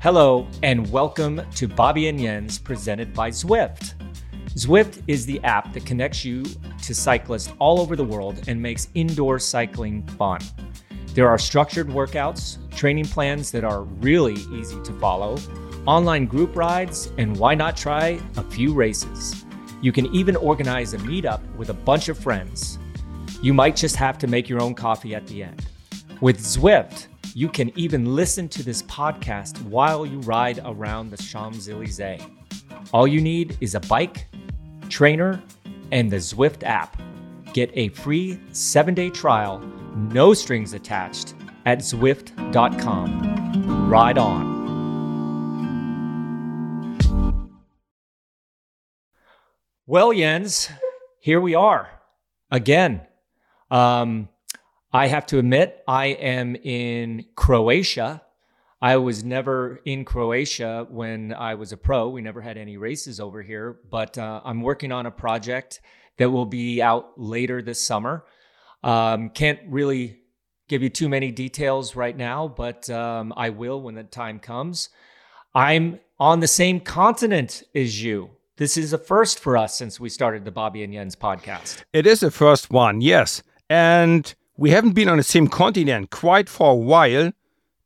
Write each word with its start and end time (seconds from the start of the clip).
Hello, 0.00 0.46
and 0.62 0.88
welcome 0.92 1.42
to 1.56 1.66
Bobby 1.66 2.06
and 2.06 2.20
Jens 2.20 2.56
presented 2.56 3.12
by 3.12 3.30
Zwift. 3.30 3.94
Zwift 4.50 5.02
is 5.08 5.26
the 5.26 5.42
app 5.42 5.72
that 5.72 5.84
connects 5.84 6.24
you 6.24 6.44
to 6.82 6.94
cyclists 6.94 7.52
all 7.58 7.80
over 7.80 7.96
the 7.96 8.04
world 8.04 8.44
and 8.46 8.62
makes 8.62 8.90
indoor 8.94 9.40
cycling 9.40 10.06
fun. 10.16 10.40
There 11.14 11.26
are 11.26 11.36
structured 11.36 11.88
workouts, 11.88 12.58
training 12.76 13.06
plans 13.06 13.50
that 13.50 13.64
are 13.64 13.82
really 13.82 14.34
easy 14.52 14.80
to 14.82 14.92
follow, 15.00 15.36
online 15.84 16.26
group 16.26 16.54
rides, 16.54 17.10
and 17.18 17.36
why 17.36 17.56
not 17.56 17.76
try 17.76 18.20
a 18.36 18.44
few 18.44 18.72
races? 18.72 19.44
You 19.82 19.90
can 19.90 20.06
even 20.14 20.36
organize 20.36 20.94
a 20.94 20.98
meetup 20.98 21.40
with 21.56 21.70
a 21.70 21.74
bunch 21.74 22.08
of 22.08 22.16
friends. 22.16 22.78
You 23.42 23.52
might 23.52 23.74
just 23.74 23.96
have 23.96 24.16
to 24.18 24.28
make 24.28 24.48
your 24.48 24.62
own 24.62 24.76
coffee 24.76 25.16
at 25.16 25.26
the 25.26 25.42
end. 25.42 25.66
With 26.20 26.38
Zwift, 26.38 27.07
you 27.34 27.48
can 27.48 27.76
even 27.78 28.14
listen 28.14 28.48
to 28.48 28.62
this 28.62 28.82
podcast 28.82 29.60
while 29.62 30.04
you 30.06 30.20
ride 30.20 30.60
around 30.64 31.10
the 31.10 31.16
Champs 31.16 31.68
Elysees. 31.68 32.22
All 32.92 33.06
you 33.06 33.20
need 33.20 33.56
is 33.60 33.74
a 33.74 33.80
bike, 33.80 34.26
trainer, 34.88 35.42
and 35.92 36.10
the 36.10 36.16
Zwift 36.16 36.62
app. 36.64 37.00
Get 37.52 37.70
a 37.74 37.88
free 37.90 38.40
seven 38.52 38.94
day 38.94 39.10
trial, 39.10 39.58
no 39.96 40.34
strings 40.34 40.72
attached, 40.74 41.34
at 41.66 41.78
Zwift.com. 41.78 43.90
Ride 43.90 44.18
on. 44.18 44.58
Well, 49.86 50.12
Jens, 50.12 50.68
here 51.20 51.40
we 51.40 51.54
are 51.54 51.88
again. 52.50 53.00
Um, 53.70 54.28
I 54.92 55.08
have 55.08 55.26
to 55.26 55.38
admit, 55.38 55.82
I 55.86 56.06
am 56.06 56.56
in 56.56 57.26
Croatia. 57.34 58.22
I 58.80 58.96
was 58.96 59.22
never 59.22 59.80
in 59.84 60.04
Croatia 60.04 60.86
when 60.88 61.34
I 61.34 61.54
was 61.54 61.72
a 61.72 61.76
pro. 61.76 62.08
We 62.08 62.22
never 62.22 62.40
had 62.40 62.56
any 62.56 62.76
races 62.76 63.20
over 63.20 63.42
here, 63.42 63.80
but 63.90 64.16
uh, 64.16 64.40
I'm 64.44 64.62
working 64.62 64.92
on 64.92 65.04
a 65.04 65.10
project 65.10 65.80
that 66.16 66.30
will 66.30 66.46
be 66.46 66.80
out 66.80 67.20
later 67.20 67.60
this 67.60 67.84
summer. 67.84 68.24
Um, 68.82 69.30
can't 69.30 69.58
really 69.66 70.20
give 70.68 70.82
you 70.82 70.88
too 70.88 71.08
many 71.08 71.32
details 71.32 71.96
right 71.96 72.16
now, 72.16 72.48
but 72.48 72.88
um, 72.88 73.34
I 73.36 73.50
will 73.50 73.82
when 73.82 73.94
the 73.94 74.04
time 74.04 74.38
comes. 74.38 74.90
I'm 75.54 76.00
on 76.18 76.40
the 76.40 76.46
same 76.46 76.80
continent 76.80 77.62
as 77.74 78.02
you. 78.02 78.30
This 78.56 78.76
is 78.76 78.92
a 78.92 78.98
first 78.98 79.38
for 79.38 79.56
us 79.56 79.76
since 79.76 80.00
we 80.00 80.08
started 80.08 80.44
the 80.44 80.50
Bobby 80.50 80.82
and 80.82 80.92
Jens 80.92 81.16
podcast. 81.16 81.82
It 81.92 82.06
is 82.06 82.22
a 82.22 82.30
first 82.30 82.70
one, 82.70 83.00
yes. 83.00 83.42
And 83.70 84.34
we 84.58 84.70
haven't 84.70 84.92
been 84.94 85.08
on 85.08 85.18
the 85.18 85.22
same 85.22 85.46
continent 85.46 86.10
quite 86.10 86.48
for 86.48 86.72
a 86.72 86.74
while, 86.74 87.30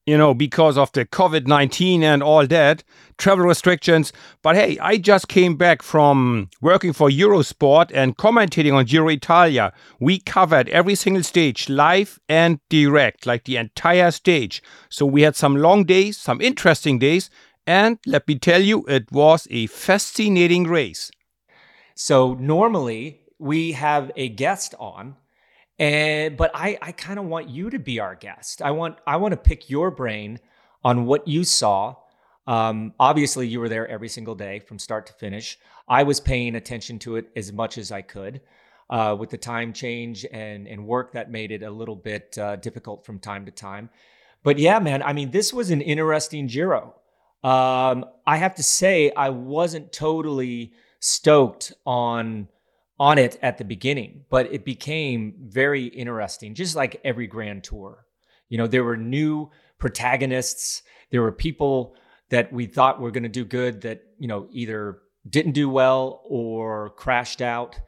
you 0.06 0.16
know, 0.16 0.32
because 0.32 0.78
of 0.78 0.90
the 0.92 1.04
COVID 1.04 1.46
19 1.46 2.02
and 2.02 2.22
all 2.22 2.46
that, 2.46 2.82
travel 3.18 3.44
restrictions. 3.44 4.10
But 4.42 4.56
hey, 4.56 4.78
I 4.78 4.96
just 4.96 5.28
came 5.28 5.56
back 5.56 5.82
from 5.82 6.48
working 6.62 6.94
for 6.94 7.10
Eurosport 7.10 7.90
and 7.94 8.16
commentating 8.16 8.72
on 8.72 8.86
Giro 8.86 9.10
Italia. 9.10 9.74
We 10.00 10.18
covered 10.18 10.70
every 10.70 10.94
single 10.94 11.22
stage 11.22 11.68
live 11.68 12.18
and 12.26 12.58
direct, 12.70 13.26
like 13.26 13.44
the 13.44 13.58
entire 13.58 14.10
stage. 14.10 14.62
So 14.88 15.04
we 15.04 15.22
had 15.22 15.36
some 15.36 15.54
long 15.56 15.84
days, 15.84 16.16
some 16.16 16.40
interesting 16.40 16.98
days. 16.98 17.28
And 17.66 17.98
let 18.06 18.26
me 18.26 18.38
tell 18.38 18.62
you, 18.62 18.84
it 18.88 19.12
was 19.12 19.46
a 19.50 19.66
fascinating 19.66 20.64
race. 20.64 21.10
So 21.94 22.32
normally 22.32 23.20
we 23.38 23.72
have 23.72 24.10
a 24.16 24.30
guest 24.30 24.74
on 24.78 25.16
and 25.78 26.36
but 26.36 26.50
I 26.54 26.78
I 26.80 26.92
kind 26.92 27.18
of 27.18 27.26
want 27.26 27.48
you 27.48 27.70
to 27.70 27.78
be 27.78 28.00
our 28.00 28.14
guest. 28.14 28.62
I 28.62 28.70
want 28.70 28.98
I 29.06 29.16
want 29.16 29.32
to 29.32 29.36
pick 29.36 29.70
your 29.70 29.90
brain 29.90 30.38
on 30.84 31.06
what 31.06 31.26
you 31.28 31.44
saw. 31.44 31.96
Um, 32.46 32.94
obviously, 32.98 33.46
you 33.46 33.60
were 33.60 33.68
there 33.68 33.86
every 33.86 34.08
single 34.08 34.34
day 34.34 34.58
from 34.58 34.78
start 34.78 35.06
to 35.06 35.12
finish. 35.12 35.58
I 35.88 36.02
was 36.02 36.20
paying 36.20 36.56
attention 36.56 36.98
to 37.00 37.16
it 37.16 37.30
as 37.36 37.52
much 37.52 37.78
as 37.78 37.92
I 37.92 38.02
could. 38.02 38.40
Uh, 38.90 39.16
with 39.18 39.30
the 39.30 39.38
time 39.38 39.72
change 39.72 40.26
and 40.32 40.68
and 40.68 40.86
work 40.86 41.12
that 41.12 41.30
made 41.30 41.50
it 41.50 41.62
a 41.62 41.70
little 41.70 41.96
bit 41.96 42.36
uh, 42.36 42.56
difficult 42.56 43.06
from 43.06 43.18
time 43.18 43.46
to 43.46 43.50
time. 43.50 43.88
But 44.42 44.58
yeah, 44.58 44.78
man, 44.80 45.02
I 45.02 45.12
mean, 45.12 45.30
this 45.30 45.52
was 45.52 45.70
an 45.70 45.80
interesting 45.80 46.46
Giro. 46.46 46.94
Um, 47.42 48.04
I 48.26 48.36
have 48.36 48.54
to 48.56 48.62
say, 48.62 49.10
I 49.16 49.30
wasn't 49.30 49.92
totally 49.92 50.72
stoked 51.00 51.72
on 51.84 52.48
on 52.98 53.18
it 53.18 53.38
at 53.42 53.58
the 53.58 53.64
beginning, 53.64 54.24
but 54.30 54.52
it 54.52 54.64
became 54.64 55.34
very 55.38 55.86
interesting, 55.86 56.54
just 56.54 56.76
like 56.76 57.00
every 57.04 57.26
grand 57.26 57.64
tour. 57.64 58.06
You 58.48 58.58
know, 58.58 58.66
there 58.66 58.84
were 58.84 58.96
new 58.96 59.50
protagonists, 59.78 60.82
there 61.10 61.22
were 61.22 61.32
people 61.32 61.96
that 62.30 62.52
we 62.52 62.66
thought 62.66 63.00
were 63.00 63.10
going 63.10 63.22
to 63.22 63.28
do 63.28 63.44
good 63.44 63.82
that, 63.82 64.02
you 64.18 64.28
know, 64.28 64.46
either 64.52 64.98
didn't 65.28 65.52
do 65.52 65.68
well 65.68 66.22
or 66.24 66.90
crashed 66.90 67.42
out. 67.42 67.78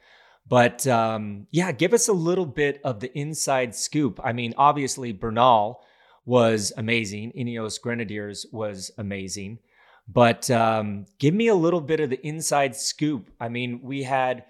But 0.47 0.87
um, 0.87 1.47
yeah, 1.51 1.73
give 1.73 1.95
us 1.95 2.09
a 2.09 2.13
little 2.13 2.47
bit 2.47 2.81
of 2.85 3.01
the 3.01 3.17
inside 3.19 3.75
scoop. 3.75 4.21
I 4.23 4.33
mean, 4.33 4.55
obviously, 4.59 5.13
Bernal 5.13 5.83
was 6.27 6.73
amazing, 6.77 7.33
Ineos 7.37 7.81
Grenadiers 7.81 8.47
was 8.53 8.91
amazing. 8.99 9.59
But 10.07 10.51
um, 10.51 11.07
give 11.19 11.33
me 11.33 11.49
a 11.49 11.55
little 11.55 11.81
bit 11.81 12.01
of 12.01 12.11
the 12.11 12.27
inside 12.27 12.77
scoop. 12.77 13.31
I 13.41 13.49
mean, 13.49 13.81
we 13.83 14.03
had 14.03 14.45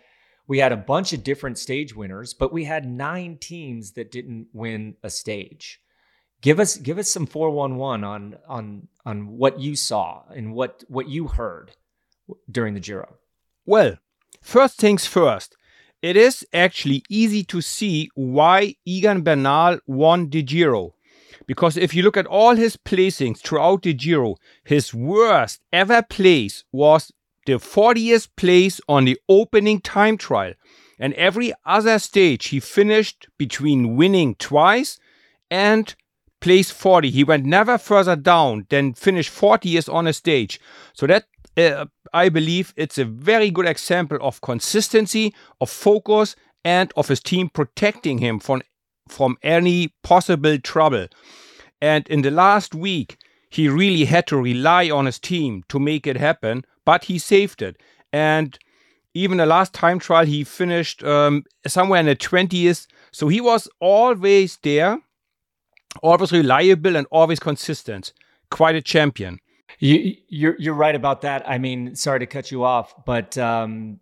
we 0.47 0.59
had 0.59 0.72
a 0.72 0.77
bunch 0.77 1.12
of 1.12 1.25
different 1.25 1.59
stage 1.59 1.94
winners, 1.94 2.34
but 2.34 2.53
we 2.53 2.65
had 2.65 2.87
nine 2.87 3.38
teams 3.38 3.93
that 3.93 4.10
didn't 4.10 4.49
win 4.53 4.97
a 5.03 5.10
stage. 5.10 5.81
Give 6.41 6.60
us 6.60 6.77
give 6.77 6.99
us 6.99 7.09
some 7.09 7.27
411 7.27 8.05
on 8.05 8.37
on 8.47 8.88
on 9.06 9.38
what 9.38 9.59
you 9.59 9.77
saw 9.77 10.22
and 10.34 10.53
what 10.55 10.84
what 10.88 11.09
you 11.09 11.28
heard 11.28 11.72
during 12.50 12.75
the 12.75 12.81
Giro. 12.81 13.16
Well, 13.65 13.97
first 14.43 14.78
things 14.78 15.06
first. 15.06 15.56
It 16.03 16.19
is 16.19 16.47
actually 16.53 17.03
easy 17.09 17.44
to 17.44 17.62
see 17.62 18.11
why 18.15 18.75
Egan 18.84 19.22
Bernal 19.22 19.78
won 19.87 20.28
the 20.28 20.43
Giro. 20.43 20.94
Because 21.47 21.78
if 21.78 21.94
you 21.94 22.03
look 22.03 22.19
at 22.19 22.26
all 22.26 22.56
his 22.56 22.76
placings 22.76 23.41
throughout 23.41 23.82
the 23.82 23.94
Giro, 23.94 24.37
his 24.65 24.93
worst 24.93 25.62
ever 25.72 26.03
place 26.03 26.65
was 26.72 27.11
the 27.47 27.55
40th 27.55 28.28
place 28.37 28.81
on 28.88 29.05
the 29.05 29.19
opening 29.28 29.81
time 29.81 30.16
trial. 30.16 30.55
And 30.99 31.12
every 31.15 31.53
other 31.66 31.99
stage 31.99 32.47
he 32.47 32.60
finished 32.60 33.27
between 33.38 33.97
winning 33.97 34.37
twice 34.37 34.99
and 35.50 35.94
place 36.41 36.71
40. 36.71 37.10
He 37.10 37.25
went 37.25 37.44
never 37.44 37.78
further 37.78 38.16
down 38.16 38.66
than 38.71 38.94
finish 38.94 39.31
40th 39.31 39.93
on 39.93 40.06
a 40.06 40.12
stage. 40.12 40.60
So 40.93 41.06
that 41.06 41.25
uh, 41.56 41.87
I 42.12 42.28
believe 42.28 42.75
it's 42.77 42.99
a 42.99 43.05
very 43.05 43.50
good 43.50 43.66
example 43.66 44.19
of 44.21 44.41
consistency, 44.41 45.34
of 45.61 45.71
focus, 45.71 46.37
and 46.65 46.93
of 46.97 47.09
his 47.09 47.21
team 47.21 47.49
protecting 47.49 48.19
him 48.19 48.38
from 48.38 48.62
from 49.09 49.37
any 49.43 49.94
possible 50.03 50.59
trouble. 50.59 51.06
And 51.81 52.09
in 52.09 52.22
the 52.22 52.31
last 52.31 52.75
week, 52.75 53.19
he 53.50 53.69
really 53.69 54.06
had 54.06 54.26
to 54.28 54.37
rely 54.37 54.91
on 54.91 55.06
his 55.06 55.19
team 55.19 55.62
to 55.69 55.78
make 55.78 56.06
it 56.06 56.16
happen 56.16 56.65
but 56.84 57.04
he 57.04 57.18
saved 57.18 57.62
it. 57.62 57.80
And 58.12 58.58
even 59.14 59.38
the 59.38 59.46
last 59.46 59.72
time 59.72 59.98
trial, 59.98 60.26
he 60.26 60.44
finished 60.44 61.02
um, 61.04 61.44
somewhere 61.66 62.00
in 62.00 62.06
the 62.06 62.16
20th. 62.16 62.86
So 63.12 63.28
he 63.28 63.40
was 63.40 63.68
always 63.80 64.58
there, 64.62 64.98
always 66.02 66.32
reliable, 66.32 66.96
and 66.96 67.06
always 67.10 67.38
consistent. 67.38 68.12
Quite 68.50 68.74
a 68.74 68.82
champion. 68.82 69.38
You, 69.78 70.14
you're 70.28 70.56
you're 70.58 70.74
right 70.74 70.94
about 70.94 71.22
that. 71.22 71.48
I 71.48 71.58
mean, 71.58 71.96
sorry 71.96 72.20
to 72.20 72.26
cut 72.26 72.50
you 72.50 72.62
off, 72.62 73.04
but 73.04 73.36
um, 73.38 73.98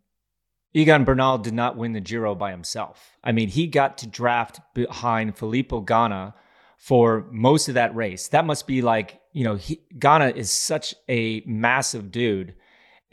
Egan 0.74 1.04
Bernal 1.04 1.38
did 1.38 1.54
not 1.54 1.76
win 1.76 1.92
the 1.92 2.00
Giro 2.00 2.34
by 2.34 2.50
himself. 2.50 3.16
I 3.24 3.32
mean, 3.32 3.48
he 3.48 3.66
got 3.66 3.98
to 3.98 4.06
draft 4.06 4.60
behind 4.74 5.36
Filippo 5.38 5.82
Ganna 5.82 6.34
for 6.76 7.26
most 7.30 7.68
of 7.68 7.74
that 7.74 7.94
race. 7.94 8.28
That 8.28 8.44
must 8.44 8.66
be 8.66 8.82
like 8.82 9.20
you 9.32 9.44
know, 9.44 9.54
he, 9.54 9.80
Ganna 9.98 10.34
is 10.34 10.50
such 10.50 10.94
a 11.08 11.42
massive 11.46 12.10
dude 12.10 12.54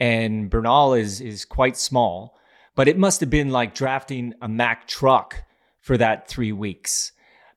and 0.00 0.50
Bernal 0.50 0.94
is 0.94 1.20
is 1.20 1.44
quite 1.44 1.76
small, 1.76 2.36
but 2.74 2.88
it 2.88 2.98
must 2.98 3.20
have 3.20 3.30
been 3.30 3.50
like 3.50 3.74
drafting 3.74 4.34
a 4.40 4.48
Mack 4.48 4.88
truck 4.88 5.44
for 5.80 5.96
that 5.98 6.26
three 6.26 6.52
weeks. 6.52 7.12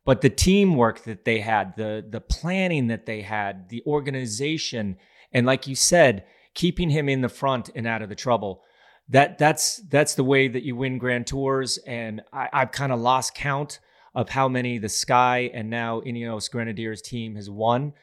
But 0.06 0.22
the 0.22 0.30
teamwork 0.30 1.04
that 1.06 1.24
they 1.24 1.40
had, 1.40 1.76
the 1.78 2.06
the 2.08 2.22
planning 2.22 2.88
that 2.88 3.06
they 3.06 3.22
had, 3.22 3.70
the 3.70 3.82
organization, 3.88 4.98
and 5.32 5.46
like 5.46 5.66
you 5.66 5.76
said, 5.76 6.26
keeping 6.54 6.90
him 6.90 7.08
in 7.10 7.22
the 7.22 7.30
front 7.30 7.70
and 7.74 7.88
out 7.88 8.02
of 8.02 8.10
the 8.10 8.16
trouble. 8.16 8.64
That 9.10 9.38
that's 9.38 9.78
that's 9.90 10.16
the 10.16 10.24
way 10.24 10.48
that 10.48 10.64
you 10.64 10.76
win 10.76 10.98
Grand 10.98 11.28
Tours. 11.28 11.78
And 11.88 12.22
I, 12.32 12.50
I've 12.52 12.72
kind 12.72 12.92
of 12.92 13.00
lost 13.00 13.36
count 13.36 13.80
of 14.16 14.30
how 14.30 14.48
many 14.48 14.78
the 14.78 14.90
Sky 14.90 15.50
and 15.54 15.70
now 15.70 16.02
Ineos 16.02 16.52
Grenadiers 16.52 17.02
team 17.02 17.36
has 17.36 17.50
won. 17.50 17.94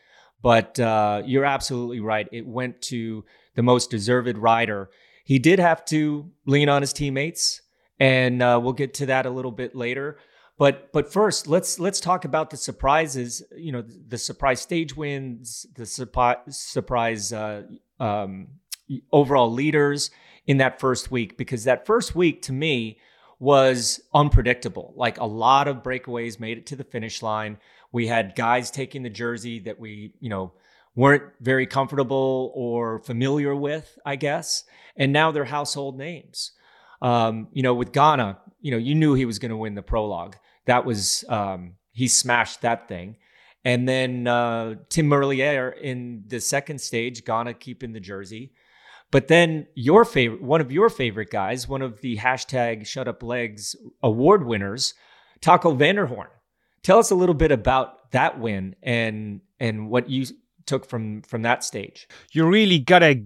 But 0.42 0.80
uh, 0.80 1.22
you're 1.24 1.44
absolutely 1.44 2.00
right. 2.00 2.28
It 2.32 2.46
went 2.46 2.80
to 2.82 3.24
the 3.54 3.62
most 3.62 3.90
deserved 3.90 4.38
rider. 4.38 4.90
He 5.24 5.38
did 5.38 5.58
have 5.58 5.84
to 5.86 6.30
lean 6.46 6.68
on 6.68 6.82
his 6.82 6.92
teammates, 6.92 7.62
and 7.98 8.42
uh, 8.42 8.58
we'll 8.62 8.72
get 8.72 8.94
to 8.94 9.06
that 9.06 9.26
a 9.26 9.30
little 9.30 9.52
bit 9.52 9.74
later. 9.74 10.18
But 10.58 10.92
but 10.92 11.10
first, 11.10 11.46
let's 11.46 11.78
let's 11.78 12.00
talk 12.00 12.24
about 12.24 12.50
the 12.50 12.56
surprises. 12.56 13.42
You 13.56 13.72
know, 13.72 13.82
the 13.82 14.18
surprise 14.18 14.60
stage 14.60 14.94
wins, 14.94 15.66
the 15.74 15.86
surprise 15.86 16.36
surprise 16.50 17.32
uh, 17.32 17.62
um, 17.98 18.48
overall 19.12 19.50
leaders 19.50 20.10
in 20.46 20.58
that 20.58 20.78
first 20.78 21.10
week, 21.10 21.38
because 21.38 21.64
that 21.64 21.86
first 21.86 22.14
week 22.14 22.42
to 22.42 22.52
me 22.52 22.98
was 23.38 24.00
unpredictable. 24.12 24.92
Like 24.96 25.18
a 25.18 25.24
lot 25.24 25.66
of 25.66 25.82
breakaways 25.82 26.38
made 26.38 26.58
it 26.58 26.66
to 26.66 26.76
the 26.76 26.84
finish 26.84 27.22
line. 27.22 27.56
We 27.90 28.06
had 28.06 28.36
guys 28.36 28.70
taking 28.70 29.02
the 29.02 29.10
jersey 29.10 29.60
that 29.60 29.80
we, 29.80 30.12
you 30.20 30.28
know, 30.28 30.52
weren't 30.94 31.24
very 31.40 31.66
comfortable 31.66 32.52
or 32.54 33.00
familiar 33.00 33.54
with, 33.54 33.98
I 34.04 34.16
guess, 34.16 34.64
and 34.96 35.12
now 35.12 35.30
they're 35.30 35.44
household 35.44 35.96
names. 35.96 36.52
Um, 37.02 37.48
you 37.52 37.62
know, 37.62 37.74
with 37.74 37.92
Ganna, 37.92 38.38
you 38.60 38.70
know, 38.70 38.76
you 38.76 38.94
knew 38.94 39.14
he 39.14 39.24
was 39.24 39.38
going 39.38 39.50
to 39.50 39.56
win 39.56 39.74
the 39.74 39.82
prologue 39.82 40.36
that 40.66 40.84
was 40.84 41.24
um, 41.28 41.74
he 41.92 42.08
smashed 42.08 42.62
that 42.62 42.88
thing. 42.88 43.16
And 43.64 43.88
then 43.88 44.26
uh, 44.26 44.76
Tim 44.88 45.08
Merlier 45.08 45.78
in 45.78 46.24
the 46.26 46.40
second 46.40 46.80
stage, 46.80 47.24
Ganna 47.24 47.58
keeping 47.58 47.92
the 47.92 48.00
jersey. 48.00 48.52
But 49.10 49.28
then 49.28 49.66
your 49.74 50.04
favorite, 50.04 50.42
one 50.42 50.60
of 50.60 50.70
your 50.70 50.88
favorite 50.88 51.30
guys, 51.30 51.68
one 51.68 51.82
of 51.82 52.00
the 52.00 52.16
hashtag 52.16 52.86
Shut 52.86 53.08
Up 53.08 53.22
Legs 53.22 53.74
award 54.02 54.46
winners, 54.46 54.94
Taco 55.40 55.72
van 55.72 55.96
der 55.96 56.06
Hoorn. 56.06 56.28
Tell 56.82 56.98
us 56.98 57.10
a 57.10 57.16
little 57.16 57.34
bit 57.34 57.50
about 57.50 58.12
that 58.12 58.38
win 58.38 58.76
and 58.82 59.40
and 59.58 59.90
what 59.90 60.08
you 60.08 60.26
took 60.70 60.86
from 60.86 61.22
from 61.22 61.42
that 61.42 61.64
stage. 61.64 62.08
You 62.32 62.46
really 62.46 62.78
gotta 62.78 63.22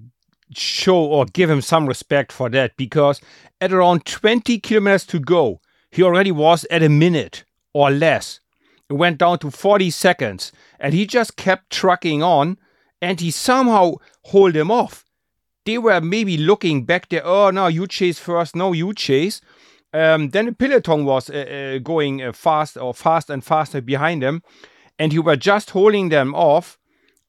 show 0.56 0.96
or 0.96 1.26
give 1.26 1.50
him 1.50 1.60
some 1.60 1.86
respect 1.86 2.32
for 2.32 2.48
that 2.50 2.76
because 2.76 3.20
at 3.60 3.72
around 3.72 4.04
20 4.04 4.58
kilometers 4.60 5.06
to 5.06 5.18
go, 5.18 5.60
he 5.90 6.02
already 6.02 6.32
was 6.32 6.64
at 6.70 6.82
a 6.82 6.88
minute 6.88 7.44
or 7.72 7.90
less. 7.90 8.40
It 8.88 8.94
went 8.94 9.18
down 9.18 9.38
to 9.40 9.50
40 9.50 9.90
seconds 9.90 10.52
and 10.78 10.94
he 10.94 11.06
just 11.06 11.36
kept 11.36 11.70
trucking 11.70 12.22
on 12.22 12.58
and 13.00 13.20
he 13.20 13.30
somehow 13.30 13.94
hold 14.24 14.54
him 14.56 14.70
off. 14.70 15.04
They 15.66 15.78
were 15.78 16.00
maybe 16.00 16.36
looking 16.36 16.84
back 16.84 17.08
there, 17.08 17.26
oh 17.26 17.50
no, 17.50 17.66
you 17.68 17.86
chase 17.86 18.18
first, 18.18 18.54
no, 18.56 18.72
you 18.72 18.94
chase. 18.94 19.40
Um, 19.92 20.30
then 20.30 20.46
the 20.46 20.52
peloton 20.52 21.04
was 21.04 21.30
uh, 21.30 21.34
uh, 21.34 21.78
going 21.78 22.22
uh, 22.22 22.32
fast 22.32 22.76
or 22.76 22.92
fast 22.92 23.30
and 23.30 23.44
faster 23.44 23.80
behind 23.80 24.22
them, 24.22 24.42
and 24.98 25.12
he 25.12 25.18
were 25.20 25.36
just 25.36 25.70
holding 25.70 26.08
them 26.08 26.34
off 26.34 26.78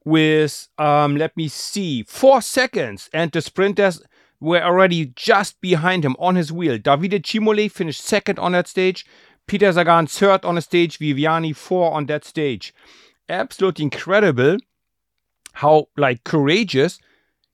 with, 0.05 0.69
um, 0.77 1.17
let 1.17 1.35
me 1.35 1.47
see, 1.47 2.03
four 2.03 2.41
seconds, 2.41 3.09
and 3.11 3.31
the 3.31 3.41
sprinters 3.41 4.01
were 4.39 4.61
already 4.61 5.07
just 5.15 5.59
behind 5.59 6.05
him 6.05 6.15
on 6.19 6.35
his 6.35 6.51
wheel. 6.51 6.77
Davide 6.77 7.21
Cimolai 7.21 7.69
finished 7.71 8.01
second 8.01 8.39
on 8.39 8.51
that 8.51 8.67
stage. 8.67 9.05
Peter 9.47 9.71
Sagan 9.71 10.07
third 10.07 10.45
on 10.45 10.55
the 10.55 10.61
stage. 10.61 10.99
Viviani 10.99 11.55
four 11.55 11.93
on 11.93 12.05
that 12.05 12.23
stage. 12.23 12.73
Absolutely 13.27 13.83
incredible 13.83 14.57
how 15.53 15.87
like 15.97 16.23
courageous 16.23 16.99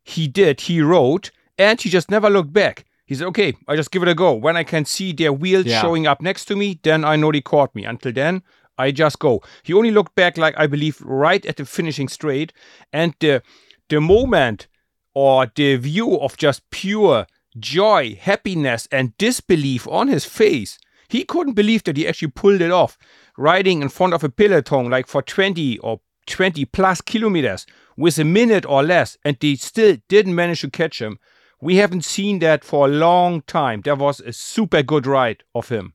he 0.03 0.27
did. 0.27 0.61
He 0.61 0.81
rode 0.81 1.29
and 1.57 1.79
he 1.79 1.89
just 1.89 2.09
never 2.09 2.29
looked 2.29 2.53
back. 2.53 2.85
He 3.05 3.15
said, 3.15 3.27
"Okay, 3.27 3.55
I 3.67 3.75
just 3.75 3.91
give 3.91 4.03
it 4.03 4.07
a 4.07 4.15
go. 4.15 4.33
When 4.33 4.57
I 4.57 4.63
can 4.63 4.85
see 4.85 5.11
their 5.11 5.33
wheels 5.33 5.65
yeah. 5.65 5.81
showing 5.81 6.07
up 6.07 6.21
next 6.21 6.45
to 6.45 6.55
me, 6.55 6.79
then 6.81 7.03
I 7.03 7.15
know 7.15 7.31
they 7.31 7.41
caught 7.41 7.75
me. 7.75 7.83
Until 7.85 8.13
then, 8.13 8.41
I 8.81 8.91
just 8.91 9.19
go." 9.19 9.41
He 9.63 9.73
only 9.73 9.91
looked 9.91 10.15
back, 10.15 10.37
like 10.37 10.55
I 10.57 10.67
believe, 10.67 11.01
right 11.01 11.45
at 11.45 11.57
the 11.57 11.65
finishing 11.65 12.09
straight, 12.09 12.53
and 12.91 13.13
the 13.19 13.41
the 13.89 14.01
moment 14.01 14.67
or 15.13 15.51
the 15.55 15.75
view 15.75 16.19
of 16.19 16.37
just 16.37 16.69
pure 16.71 17.27
joy, 17.59 18.17
happiness, 18.19 18.87
and 18.91 19.17
disbelief 19.17 19.87
on 19.87 20.07
his 20.07 20.25
face. 20.25 20.79
He 21.09 21.25
couldn't 21.25 21.53
believe 21.53 21.83
that 21.83 21.97
he 21.97 22.07
actually 22.07 22.29
pulled 22.29 22.61
it 22.61 22.71
off, 22.71 22.97
riding 23.37 23.81
in 23.81 23.89
front 23.89 24.13
of 24.13 24.23
a 24.23 24.29
peloton 24.29 24.89
like 24.89 25.07
for 25.07 25.21
20 25.21 25.77
or 25.79 25.99
20 26.27 26.65
plus 26.65 27.01
kilometers 27.01 27.65
with 27.97 28.17
a 28.17 28.23
minute 28.23 28.65
or 28.65 28.83
less, 28.83 29.17
and 29.25 29.37
they 29.39 29.55
still 29.55 29.97
didn't 30.07 30.35
manage 30.35 30.61
to 30.61 30.69
catch 30.69 31.01
him. 31.01 31.19
We 31.59 31.75
haven't 31.75 32.05
seen 32.05 32.39
that 32.39 32.63
for 32.63 32.87
a 32.87 32.91
long 32.91 33.41
time. 33.41 33.81
That 33.81 33.97
was 33.97 34.19
a 34.21 34.33
super 34.33 34.81
good 34.81 35.05
ride 35.05 35.43
of 35.53 35.69
him. 35.69 35.93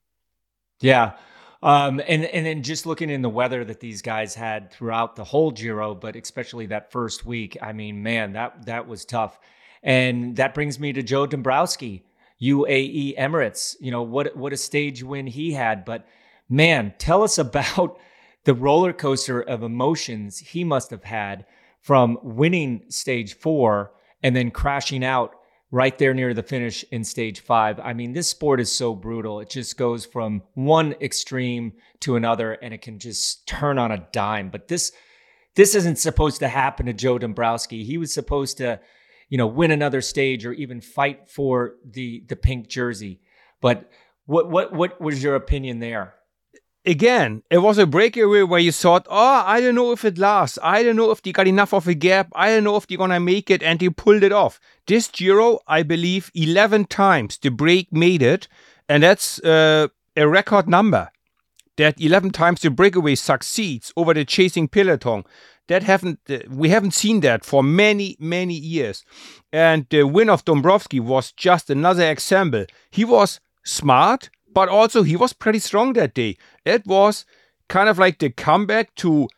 Yeah. 0.80 1.12
Um, 1.66 2.00
and 2.06 2.24
and 2.26 2.46
then 2.46 2.62
just 2.62 2.86
looking 2.86 3.10
in 3.10 3.22
the 3.22 3.28
weather 3.28 3.64
that 3.64 3.80
these 3.80 4.00
guys 4.00 4.36
had 4.36 4.70
throughout 4.70 5.16
the 5.16 5.24
whole 5.24 5.50
Giro, 5.50 5.96
but 5.96 6.14
especially 6.14 6.66
that 6.66 6.92
first 6.92 7.26
week, 7.26 7.56
I 7.60 7.72
mean, 7.72 8.04
man, 8.04 8.34
that 8.34 8.66
that 8.66 8.86
was 8.86 9.04
tough. 9.04 9.40
And 9.82 10.36
that 10.36 10.54
brings 10.54 10.78
me 10.78 10.92
to 10.92 11.02
Joe 11.02 11.26
Dombrowski, 11.26 12.04
UAE 12.40 13.18
Emirates. 13.18 13.74
You 13.80 13.90
know 13.90 14.02
what 14.02 14.36
what 14.36 14.52
a 14.52 14.56
stage 14.56 15.02
win 15.02 15.26
he 15.26 15.54
had, 15.54 15.84
but 15.84 16.06
man, 16.48 16.94
tell 16.98 17.24
us 17.24 17.36
about 17.36 17.98
the 18.44 18.54
roller 18.54 18.92
coaster 18.92 19.40
of 19.40 19.64
emotions 19.64 20.38
he 20.38 20.62
must 20.62 20.90
have 20.90 21.02
had 21.02 21.46
from 21.80 22.16
winning 22.22 22.84
stage 22.90 23.34
four 23.34 23.90
and 24.22 24.36
then 24.36 24.52
crashing 24.52 25.04
out 25.04 25.34
right 25.76 25.98
there 25.98 26.14
near 26.14 26.32
the 26.32 26.42
finish 26.42 26.86
in 26.90 27.04
stage 27.04 27.40
five. 27.40 27.78
I 27.78 27.92
mean, 27.92 28.14
this 28.14 28.30
sport 28.30 28.60
is 28.60 28.72
so 28.72 28.94
brutal. 28.94 29.40
It 29.40 29.50
just 29.50 29.76
goes 29.76 30.06
from 30.06 30.42
one 30.54 30.94
extreme 31.02 31.74
to 32.00 32.16
another 32.16 32.52
and 32.52 32.72
it 32.72 32.80
can 32.80 32.98
just 32.98 33.46
turn 33.46 33.78
on 33.78 33.92
a 33.92 34.06
dime. 34.10 34.48
But 34.48 34.68
this 34.68 34.92
this 35.54 35.74
isn't 35.74 35.98
supposed 35.98 36.38
to 36.38 36.48
happen 36.48 36.86
to 36.86 36.94
Joe 36.94 37.18
Dombrowski. 37.18 37.84
He 37.84 37.98
was 37.98 38.12
supposed 38.14 38.56
to, 38.56 38.80
you 39.28 39.36
know, 39.36 39.46
win 39.46 39.70
another 39.70 40.00
stage 40.00 40.46
or 40.46 40.54
even 40.54 40.80
fight 40.80 41.28
for 41.28 41.74
the 41.84 42.24
the 42.26 42.36
pink 42.36 42.68
jersey. 42.68 43.20
But 43.60 43.90
what 44.24 44.48
what 44.48 44.72
what 44.72 44.98
was 44.98 45.22
your 45.22 45.34
opinion 45.34 45.80
there? 45.80 46.14
Again, 46.86 47.42
it 47.50 47.58
was 47.58 47.78
a 47.78 47.86
breakaway 47.86 48.42
where 48.42 48.60
you 48.60 48.72
thought, 48.72 49.06
oh, 49.10 49.42
I 49.44 49.60
don't 49.60 49.74
know 49.74 49.92
if 49.92 50.04
it 50.04 50.16
lasts. 50.16 50.58
I 50.62 50.82
don't 50.82 50.96
know 50.96 51.10
if 51.10 51.20
they 51.20 51.32
got 51.32 51.48
enough 51.48 51.74
of 51.74 51.88
a 51.88 51.94
gap. 51.94 52.28
I 52.34 52.48
don't 52.48 52.64
know 52.64 52.76
if 52.76 52.86
they're 52.86 52.96
going 52.96 53.10
to 53.10 53.20
make 53.20 53.50
it. 53.50 53.62
And 53.62 53.80
they 53.80 53.88
pulled 53.90 54.22
it 54.22 54.32
off. 54.32 54.60
This 54.86 55.08
Giro, 55.08 55.58
I 55.66 55.82
believe, 55.82 56.30
11 56.34 56.86
times 56.86 57.38
the 57.38 57.50
break 57.50 57.92
made 57.92 58.22
it. 58.22 58.48
And 58.88 59.02
that's 59.02 59.40
uh, 59.40 59.88
a 60.16 60.28
record 60.28 60.68
number. 60.68 61.10
That 61.76 62.00
11 62.00 62.30
times 62.30 62.62
the 62.62 62.70
breakaway 62.70 63.16
succeeds 63.16 63.92
over 63.96 64.14
the 64.14 64.24
chasing 64.24 64.68
peloton. 64.68 65.24
That 65.68 65.82
haven't 65.82 66.20
uh, 66.30 66.38
we 66.48 66.68
haven't 66.68 66.92
seen 66.92 67.20
that 67.20 67.44
for 67.44 67.60
many 67.60 68.16
many 68.20 68.54
years, 68.54 69.04
and 69.52 69.84
the 69.90 70.04
win 70.04 70.30
of 70.30 70.44
Dombrowski 70.44 71.00
was 71.00 71.32
just 71.32 71.68
another 71.68 72.08
example. 72.08 72.66
He 72.92 73.04
was 73.04 73.40
smart, 73.64 74.30
but 74.56 74.70
also 74.70 75.02
he 75.02 75.16
was 75.16 75.34
pretty 75.34 75.58
strong 75.58 75.92
that 75.92 76.14
day. 76.14 76.34
It 76.64 76.86
was 76.86 77.26
kind 77.68 77.90
of 77.90 77.98
like 77.98 78.20
the 78.20 78.30
comeback 78.30 78.94
to 78.94 79.28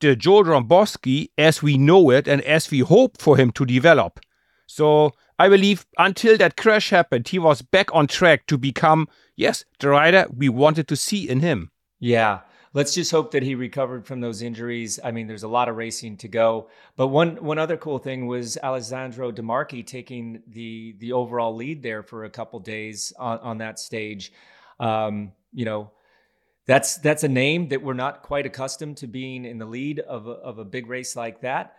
the 0.00 0.14
Joe 0.14 0.42
Dombrowski 0.42 1.32
as 1.38 1.62
we 1.62 1.78
know 1.78 2.10
it 2.10 2.28
and 2.28 2.42
as 2.42 2.70
we 2.70 2.80
hope 2.80 3.16
for 3.16 3.38
him 3.38 3.52
to 3.52 3.64
develop. 3.64 4.20
So 4.66 5.12
I 5.38 5.48
believe 5.48 5.86
until 5.96 6.36
that 6.36 6.58
crash 6.58 6.90
happened, 6.90 7.28
he 7.28 7.38
was 7.38 7.62
back 7.62 7.88
on 7.94 8.06
track 8.06 8.46
to 8.48 8.58
become, 8.58 9.08
yes, 9.34 9.64
the 9.78 9.88
rider 9.88 10.26
we 10.30 10.50
wanted 10.50 10.88
to 10.88 10.96
see 10.96 11.26
in 11.26 11.40
him. 11.40 11.70
Yeah 11.98 12.40
let's 12.72 12.94
just 12.94 13.10
hope 13.10 13.32
that 13.32 13.42
he 13.42 13.54
recovered 13.54 14.06
from 14.06 14.20
those 14.20 14.42
injuries. 14.42 15.00
I 15.02 15.10
mean, 15.10 15.26
there's 15.26 15.42
a 15.42 15.48
lot 15.48 15.68
of 15.68 15.76
racing 15.76 16.18
to 16.18 16.28
go. 16.28 16.68
But 16.96 17.08
one 17.08 17.36
one 17.36 17.58
other 17.58 17.76
cool 17.76 17.98
thing 17.98 18.26
was 18.26 18.56
Alessandro 18.62 19.30
De 19.30 19.42
Marchi 19.42 19.82
taking 19.82 20.42
the 20.46 20.94
the 20.98 21.12
overall 21.12 21.54
lead 21.54 21.82
there 21.82 22.02
for 22.02 22.24
a 22.24 22.30
couple 22.30 22.58
days 22.60 23.12
on, 23.18 23.38
on 23.38 23.58
that 23.58 23.78
stage. 23.78 24.32
Um, 24.78 25.32
you 25.52 25.64
know, 25.64 25.90
that's 26.66 26.96
that's 26.98 27.24
a 27.24 27.28
name 27.28 27.68
that 27.68 27.82
we're 27.82 27.94
not 27.94 28.22
quite 28.22 28.46
accustomed 28.46 28.98
to 28.98 29.06
being 29.06 29.44
in 29.44 29.58
the 29.58 29.66
lead 29.66 30.00
of 30.00 30.26
a, 30.26 30.32
of 30.32 30.58
a 30.58 30.64
big 30.64 30.88
race 30.88 31.16
like 31.16 31.40
that. 31.40 31.76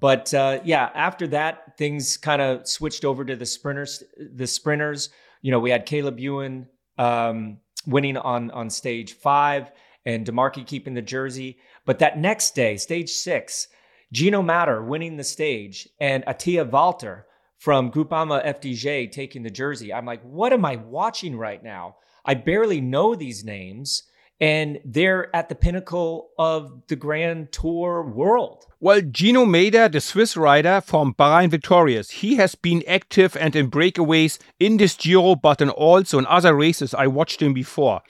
But 0.00 0.32
uh, 0.32 0.60
yeah, 0.64 0.90
after 0.94 1.26
that, 1.28 1.76
things 1.76 2.16
kind 2.16 2.40
of 2.40 2.68
switched 2.68 3.04
over 3.04 3.24
to 3.24 3.34
the 3.34 3.46
sprinters. 3.46 4.04
The 4.16 4.46
sprinters, 4.46 5.10
you 5.42 5.50
know, 5.50 5.58
we 5.58 5.70
had 5.70 5.86
Caleb 5.86 6.20
Ewan 6.20 6.68
um, 6.98 7.58
winning 7.84 8.16
on 8.16 8.52
on 8.52 8.70
stage 8.70 9.14
five 9.14 9.72
and 10.08 10.24
De 10.24 10.32
Marchi 10.32 10.64
keeping 10.64 10.94
the 10.94 11.02
jersey. 11.02 11.58
But 11.84 11.98
that 11.98 12.18
next 12.18 12.54
day, 12.54 12.78
stage 12.78 13.10
six, 13.10 13.68
Gino 14.10 14.40
Mader 14.40 14.82
winning 14.82 15.18
the 15.18 15.24
stage 15.24 15.86
and 16.00 16.24
Attila 16.26 16.64
Valter 16.64 17.24
from 17.58 17.92
Groupama 17.92 18.42
FDJ 18.42 19.12
taking 19.12 19.42
the 19.42 19.50
jersey. 19.50 19.92
I'm 19.92 20.06
like, 20.06 20.22
what 20.22 20.54
am 20.54 20.64
I 20.64 20.76
watching 20.76 21.36
right 21.36 21.62
now? 21.62 21.96
I 22.24 22.34
barely 22.34 22.80
know 22.80 23.14
these 23.14 23.44
names 23.44 24.04
and 24.40 24.78
they're 24.82 25.34
at 25.36 25.50
the 25.50 25.54
pinnacle 25.54 26.30
of 26.38 26.86
the 26.86 26.96
Grand 26.96 27.52
Tour 27.52 28.02
world. 28.02 28.64
Well, 28.80 29.02
Gino 29.02 29.44
Mader, 29.44 29.92
the 29.92 30.00
Swiss 30.00 30.38
rider 30.38 30.80
from 30.80 31.12
Bahrain 31.14 31.50
Victorious, 31.50 32.10
he 32.10 32.36
has 32.36 32.54
been 32.54 32.82
active 32.86 33.36
and 33.36 33.54
in 33.54 33.70
breakaways 33.70 34.38
in 34.58 34.78
this 34.78 34.96
Giro, 34.96 35.34
but 35.34 35.60
also 35.68 36.18
in 36.18 36.26
other 36.26 36.54
races. 36.54 36.94
I 36.94 37.08
watched 37.08 37.42
him 37.42 37.52
before 37.52 38.00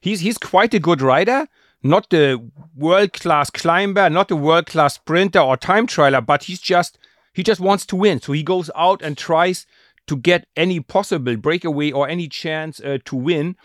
he's 0.00 0.20
he's 0.20 0.38
quite 0.38 0.74
a 0.74 0.78
good 0.78 1.02
rider. 1.02 1.46
Not 1.82 2.10
the 2.10 2.50
world 2.76 3.14
class 3.14 3.48
climber, 3.48 4.10
not 4.10 4.28
the 4.28 4.36
world 4.36 4.66
class 4.66 4.94
sprinter 4.94 5.40
or 5.40 5.56
time 5.56 5.86
trialer, 5.86 6.24
but 6.24 6.44
he's 6.44 6.60
just 6.60 6.98
he 7.32 7.42
just 7.42 7.60
wants 7.60 7.86
to 7.86 7.96
win. 7.96 8.20
So 8.20 8.32
he 8.32 8.42
goes 8.42 8.70
out 8.76 9.02
and 9.02 9.16
tries 9.16 9.66
to 10.06 10.16
get 10.16 10.46
any 10.56 10.80
possible 10.80 11.36
breakaway 11.36 11.92
or 11.92 12.08
any 12.08 12.28
chance 12.28 12.80
uh, 12.80 12.98
to 13.04 13.16
win. 13.16 13.56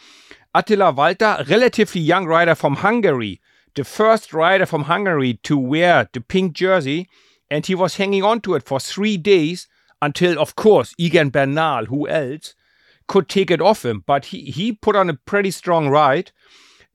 Attila 0.53 0.93
Valter, 0.93 1.47
relatively 1.49 1.99
young 1.99 2.25
rider 2.25 2.55
from 2.55 2.77
Hungary, 2.77 3.41
the 3.75 3.83
first 3.83 4.33
rider 4.33 4.65
from 4.65 4.83
Hungary 4.83 5.33
to 5.43 5.57
wear 5.57 6.07
the 6.13 6.21
pink 6.21 6.53
jersey, 6.53 7.09
and 7.49 7.65
he 7.65 7.75
was 7.75 7.97
hanging 7.97 8.23
on 8.23 8.39
to 8.41 8.53
it 8.55 8.63
for 8.63 8.79
three 8.79 9.17
days 9.17 9.67
until, 10.01 10.39
of 10.39 10.55
course, 10.55 10.93
Egan 10.97 11.29
Bernal, 11.29 11.85
who 11.85 12.07
else, 12.07 12.53
could 13.07 13.29
take 13.29 13.51
it 13.51 13.61
off 13.61 13.85
him. 13.85 14.03
But 14.05 14.25
he, 14.25 14.41
he 14.51 14.71
put 14.71 14.95
on 14.95 15.09
a 15.09 15.13
pretty 15.13 15.51
strong 15.51 15.89
ride 15.89 16.31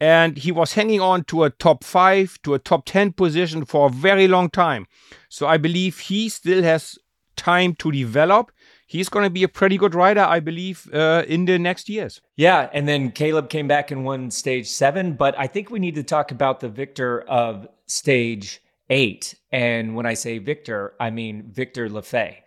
and 0.01 0.39
he 0.39 0.51
was 0.51 0.73
hanging 0.73 1.01
on 1.01 1.25
to 1.25 1.45
a 1.45 1.51
top 1.51 1.85
five, 1.85 2.39
to 2.43 2.55
a 2.55 2.59
top 2.59 2.87
10 2.87 3.13
position 3.13 3.65
for 3.65 3.87
a 3.87 3.91
very 3.91 4.27
long 4.27 4.49
time. 4.49 4.87
So 5.29 5.47
I 5.47 5.59
believe 5.59 5.99
he 5.99 6.29
still 6.29 6.63
has 6.63 6.99
time 7.37 7.75
to 7.77 7.93
develop. 7.93 8.51
He's 8.87 9.09
going 9.09 9.25
to 9.25 9.31
be 9.31 9.45
a 9.45 9.49
pretty 9.49 9.77
good 9.77 9.95
rider, 9.95 10.23
I 10.23 10.41
believe, 10.41 10.89
uh, 10.93 11.25
in 11.29 11.45
the 11.45 11.59
next 11.59 11.89
years. 11.89 12.21
Yeah, 12.37 12.69
and 12.73 12.89
then 12.89 13.13
Caleb 13.13 13.49
came 13.49 13.69
back 13.69 13.91
and 13.91 14.05
won 14.05 14.31
stage 14.31 14.67
seven. 14.67 15.13
But 15.13 15.39
I 15.39 15.47
think 15.47 15.71
we 15.71 15.79
need 15.79 15.95
to 15.95 16.03
talk 16.03 16.33
about 16.33 16.61
the 16.61 16.69
victor 16.69 17.21
of 17.23 17.69
stage 17.87 18.61
eight. 18.89 19.37
And 19.53 19.95
when 19.95 20.07
I 20.07 20.15
say 20.15 20.39
victor, 20.39 20.95
I 20.99 21.11
mean 21.11 21.51
Victor 21.53 21.89
Lafay. 21.89 22.39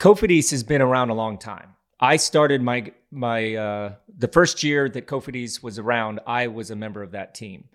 Cofidis 0.00 0.50
has 0.50 0.62
been 0.62 0.82
around 0.82 1.10
a 1.10 1.14
long 1.14 1.38
time. 1.38 1.76
I 2.00 2.16
started 2.16 2.62
my 2.62 2.92
my 3.10 3.54
uh, 3.54 3.94
the 4.18 4.28
first 4.28 4.62
year 4.62 4.88
that 4.90 5.06
Cofidis 5.06 5.62
was 5.62 5.78
around. 5.78 6.20
I 6.26 6.48
was 6.48 6.70
a 6.70 6.76
member 6.76 7.02
of 7.02 7.12
that 7.12 7.34
team. 7.34 7.68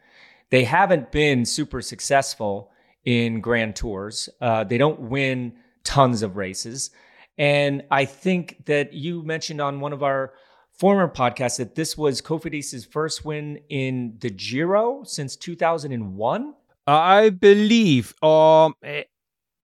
They 0.50 0.64
haven't 0.64 1.12
been 1.12 1.46
super 1.46 1.82
successful 1.82 2.72
in 3.06 3.42
Grand 3.42 3.76
Tours. 3.76 4.30
Uh, 4.40 4.64
they 4.64 4.78
don't 4.78 5.00
win 5.00 5.54
tons 5.84 6.22
of 6.22 6.38
races, 6.38 6.92
and 7.38 7.84
I 7.90 8.06
think 8.06 8.66
that 8.66 8.94
you 8.94 9.24
mentioned 9.24 9.60
on 9.60 9.80
one 9.80 9.94
of 9.94 10.04
our 10.04 10.34
former 10.72 11.08
podcasts 11.08 11.58
that 11.58 11.76
this 11.76 11.98
was 11.98 12.22
Cofidis's 12.22 12.86
first 12.86 13.26
win 13.26 13.60
in 13.70 14.18
the 14.20 14.30
Giro 14.30 15.04
since 15.04 15.36
2001. 15.36 16.54
I 16.88 17.30
believe. 17.30 18.14
Um, 18.24 18.76
eh, 18.84 19.04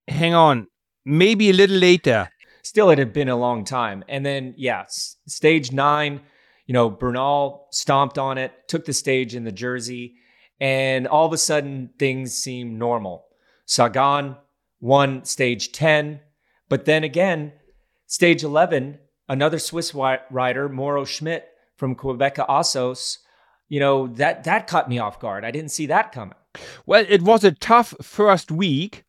hang 0.08 0.34
on, 0.34 0.66
maybe 1.04 1.50
a 1.50 1.52
little 1.52 1.76
later 1.76 2.28
still 2.68 2.90
it 2.90 2.98
had 2.98 3.14
been 3.14 3.30
a 3.30 3.36
long 3.36 3.64
time. 3.64 4.04
And 4.08 4.26
then, 4.26 4.52
yeah, 4.58 4.84
stage 4.88 5.72
nine, 5.72 6.20
you 6.66 6.74
know, 6.74 6.90
Bernal 6.90 7.66
stomped 7.70 8.18
on 8.18 8.36
it, 8.36 8.52
took 8.68 8.84
the 8.84 8.92
stage 8.92 9.34
in 9.34 9.44
the 9.44 9.52
jersey, 9.52 10.16
and 10.60 11.08
all 11.08 11.24
of 11.24 11.32
a 11.32 11.38
sudden 11.38 11.88
things 11.98 12.36
seem 12.36 12.78
normal. 12.78 13.24
Sagan 13.64 14.36
won 14.80 15.24
stage 15.24 15.72
10, 15.72 16.20
but 16.68 16.84
then 16.84 17.04
again, 17.04 17.52
stage 18.06 18.44
11, 18.44 18.98
another 19.30 19.58
Swiss 19.58 19.94
rider, 19.94 20.68
Mauro 20.68 21.06
Schmid 21.06 21.44
from 21.76 21.96
Qhubeka 21.96 22.44
Assos, 22.50 23.18
you 23.70 23.80
know, 23.80 24.08
that 24.08 24.44
that 24.44 24.66
caught 24.66 24.90
me 24.90 24.98
off 24.98 25.20
guard. 25.20 25.42
I 25.42 25.50
didn't 25.50 25.70
see 25.70 25.86
that 25.86 26.12
coming. 26.12 26.34
Well, 26.84 27.04
it 27.08 27.22
was 27.22 27.44
a 27.44 27.52
tough 27.52 27.94
first 28.02 28.50
week. 28.50 29.04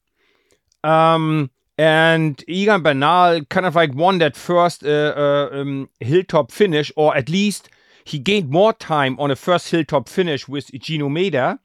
Um, 0.83 1.51
and 1.79 2.43
Egan 2.45 2.83
Bernal 2.83 3.45
kind 3.45 3.65
of 3.65 3.73
like 3.73 3.95
won 3.95 4.17
that 4.17 4.35
first 4.35 4.83
uh, 4.83 5.13
uh, 5.15 5.49
um, 5.53 5.89
hilltop 6.01 6.51
finish, 6.51 6.91
or 6.97 7.15
at 7.15 7.29
least 7.29 7.69
he 8.03 8.19
gained 8.19 8.49
more 8.49 8.73
time 8.73 9.17
on 9.17 9.31
a 9.31 9.35
first 9.37 9.71
hilltop 9.71 10.09
finish 10.09 10.45
with 10.45 10.69
Gino 10.73 11.07
Mader. 11.07 11.57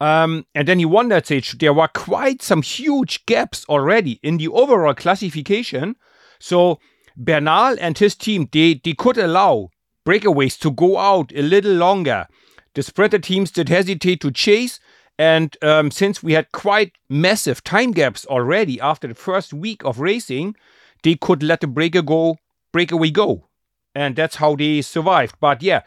Um, 0.00 0.44
and 0.54 0.68
then 0.68 0.78
he 0.78 0.84
won 0.84 1.08
that 1.08 1.24
stage. 1.24 1.56
There 1.56 1.72
were 1.72 1.88
quite 1.88 2.42
some 2.42 2.60
huge 2.60 3.24
gaps 3.24 3.64
already 3.70 4.20
in 4.22 4.36
the 4.36 4.48
overall 4.48 4.92
classification. 4.92 5.96
So 6.38 6.78
Bernal 7.16 7.78
and 7.80 7.96
his 7.96 8.16
team, 8.16 8.50
they, 8.52 8.74
they 8.84 8.92
could 8.92 9.16
allow 9.16 9.70
breakaways 10.06 10.58
to 10.58 10.70
go 10.70 10.98
out 10.98 11.32
a 11.34 11.40
little 11.40 11.72
longer. 11.72 12.26
The 12.74 12.82
sprinter 12.82 13.18
teams 13.18 13.50
did 13.50 13.70
hesitate 13.70 14.20
to 14.20 14.30
chase, 14.30 14.78
and 15.18 15.56
um, 15.62 15.90
since 15.90 16.22
we 16.22 16.34
had 16.34 16.52
quite 16.52 16.92
massive 17.10 17.64
time 17.64 17.90
gaps 17.90 18.24
already 18.26 18.80
after 18.80 19.08
the 19.08 19.14
first 19.14 19.52
week 19.52 19.84
of 19.84 19.98
racing, 19.98 20.54
they 21.02 21.16
could 21.16 21.42
let 21.42 21.60
the 21.60 21.66
breaker 21.66 22.02
go, 22.02 22.38
breakaway 22.72 23.10
go. 23.10 23.48
And 23.94 24.14
that's 24.14 24.36
how 24.36 24.54
they 24.54 24.80
survived. 24.80 25.34
But 25.40 25.60
yeah, 25.60 25.82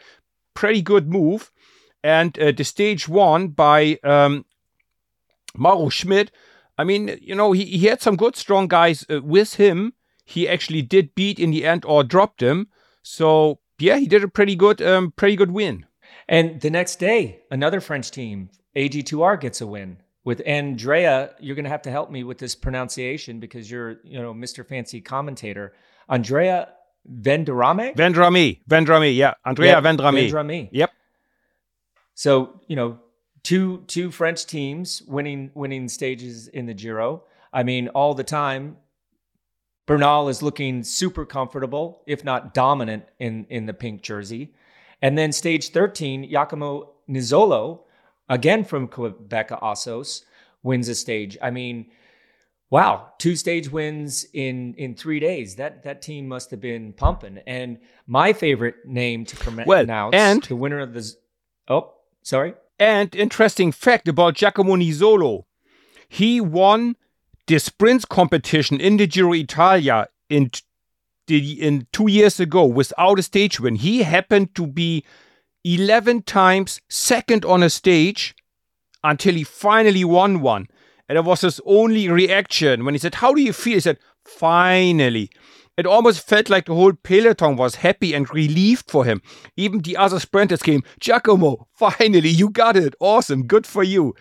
pretty 0.52 0.82
good 0.82 1.08
move. 1.08 1.50
And 2.04 2.38
uh, 2.38 2.52
the 2.52 2.64
stage 2.64 3.08
one 3.08 3.48
by 3.48 3.98
um, 4.04 4.44
Mauro 5.56 5.88
Schmid, 5.88 6.30
I 6.76 6.84
mean, 6.84 7.18
you 7.22 7.34
know, 7.34 7.52
he, 7.52 7.64
he 7.64 7.86
had 7.86 8.02
some 8.02 8.16
good, 8.16 8.36
strong 8.36 8.68
guys 8.68 9.06
uh, 9.08 9.22
with 9.22 9.54
him. 9.54 9.94
He 10.24 10.46
actually 10.46 10.82
did 10.82 11.14
beat 11.14 11.38
in 11.38 11.52
the 11.52 11.64
end 11.64 11.84
or 11.86 12.04
dropped 12.04 12.42
him. 12.42 12.68
So 13.02 13.60
yeah, 13.78 13.96
he 13.96 14.06
did 14.06 14.24
a 14.24 14.28
pretty 14.28 14.56
good, 14.56 14.82
um, 14.82 15.12
pretty 15.12 15.36
good 15.36 15.52
win. 15.52 15.86
And 16.28 16.60
the 16.60 16.70
next 16.70 16.96
day, 16.96 17.40
another 17.50 17.80
French 17.80 18.10
team 18.10 18.50
AG2R 18.76 19.40
gets 19.40 19.60
a 19.60 19.66
win. 19.66 19.98
With 20.24 20.40
Andrea, 20.46 21.34
you're 21.40 21.56
going 21.56 21.64
to 21.64 21.70
have 21.70 21.82
to 21.82 21.90
help 21.90 22.10
me 22.10 22.22
with 22.22 22.38
this 22.38 22.54
pronunciation 22.54 23.40
because 23.40 23.70
you're, 23.70 23.96
you 24.04 24.20
know, 24.20 24.32
Mr. 24.32 24.66
Fancy 24.66 25.00
commentator. 25.00 25.72
Andrea 26.08 26.68
Vendrame? 27.10 27.94
Vendrame. 27.96 28.60
Vendrame, 28.68 29.16
yeah. 29.16 29.34
Andrea 29.44 29.72
yep. 29.72 29.82
Vendrame. 29.82 30.30
Vendrame. 30.30 30.68
Yep. 30.70 30.92
So, 32.14 32.60
you 32.68 32.76
know, 32.76 32.98
two 33.42 33.82
two 33.86 34.10
French 34.10 34.46
teams 34.46 35.02
winning 35.02 35.50
winning 35.54 35.88
stages 35.88 36.48
in 36.48 36.66
the 36.66 36.74
Giro. 36.74 37.24
I 37.52 37.62
mean, 37.64 37.88
all 37.88 38.14
the 38.14 38.24
time 38.24 38.76
Bernal 39.86 40.28
is 40.28 40.42
looking 40.42 40.84
super 40.84 41.26
comfortable, 41.26 42.02
if 42.06 42.24
not 42.24 42.54
dominant 42.54 43.04
in 43.18 43.46
in 43.50 43.66
the 43.66 43.74
pink 43.74 44.02
jersey. 44.02 44.54
And 45.00 45.18
then 45.18 45.32
stage 45.32 45.70
13, 45.70 46.30
Giacomo 46.30 46.92
Nizzolo 47.08 47.80
again 48.28 48.64
from 48.64 48.88
Qhubeka 48.88 49.62
Assos, 49.62 50.24
wins 50.62 50.88
a 50.88 50.94
stage. 50.94 51.36
I 51.42 51.50
mean, 51.50 51.86
wow, 52.70 53.12
two 53.18 53.36
stage 53.36 53.70
wins 53.70 54.24
in 54.32 54.74
in 54.74 54.94
three 54.94 55.20
days. 55.20 55.56
That 55.56 55.82
that 55.84 56.02
team 56.02 56.28
must 56.28 56.50
have 56.50 56.60
been 56.60 56.92
pumping. 56.92 57.38
And 57.46 57.78
my 58.06 58.32
favorite 58.32 58.86
name 58.86 59.24
to 59.26 59.36
pronounce 59.36 59.66
well, 59.66 60.10
and 60.12 60.42
the 60.42 60.56
winner 60.56 60.80
of 60.80 60.94
the 60.94 61.12
oh 61.68 61.94
sorry. 62.22 62.54
And 62.78 63.14
interesting 63.14 63.70
fact 63.70 64.08
about 64.08 64.34
Giacomo 64.34 64.74
Nizzolo, 64.74 65.44
he 66.08 66.40
won 66.40 66.96
the 67.46 67.58
sprints 67.58 68.04
competition 68.04 68.80
in 68.80 68.96
the 68.96 69.06
Giro 69.06 69.34
Italia 69.34 70.08
in 70.28 70.50
in 71.28 71.86
two 71.92 72.10
years 72.10 72.40
ago 72.40 72.64
without 72.64 73.18
a 73.18 73.22
stage 73.22 73.60
win. 73.60 73.76
He 73.76 74.02
happened 74.02 74.54
to 74.56 74.66
be 74.66 75.04
11 75.64 76.22
times 76.22 76.80
second 76.88 77.44
on 77.44 77.62
a 77.62 77.70
stage 77.70 78.34
until 79.04 79.34
he 79.34 79.44
finally 79.44 80.04
won 80.04 80.40
one. 80.40 80.68
And 81.08 81.18
it 81.18 81.24
was 81.24 81.42
his 81.42 81.60
only 81.66 82.08
reaction 82.08 82.84
when 82.84 82.94
he 82.94 82.98
said, 82.98 83.16
How 83.16 83.34
do 83.34 83.42
you 83.42 83.52
feel? 83.52 83.74
He 83.74 83.80
said, 83.80 83.98
Finally. 84.24 85.30
It 85.76 85.86
almost 85.86 86.26
felt 86.26 86.50
like 86.50 86.66
the 86.66 86.74
whole 86.74 86.92
peloton 86.92 87.56
was 87.56 87.76
happy 87.76 88.12
and 88.12 88.32
relieved 88.32 88.90
for 88.90 89.04
him. 89.04 89.22
Even 89.56 89.80
the 89.80 89.96
other 89.96 90.20
sprinters 90.20 90.62
came, 90.62 90.82
Giacomo, 91.00 91.66
finally, 91.74 92.28
you 92.28 92.50
got 92.50 92.76
it. 92.76 92.94
Awesome. 93.00 93.46
Good 93.46 93.66
for 93.66 93.82
you. 93.82 94.14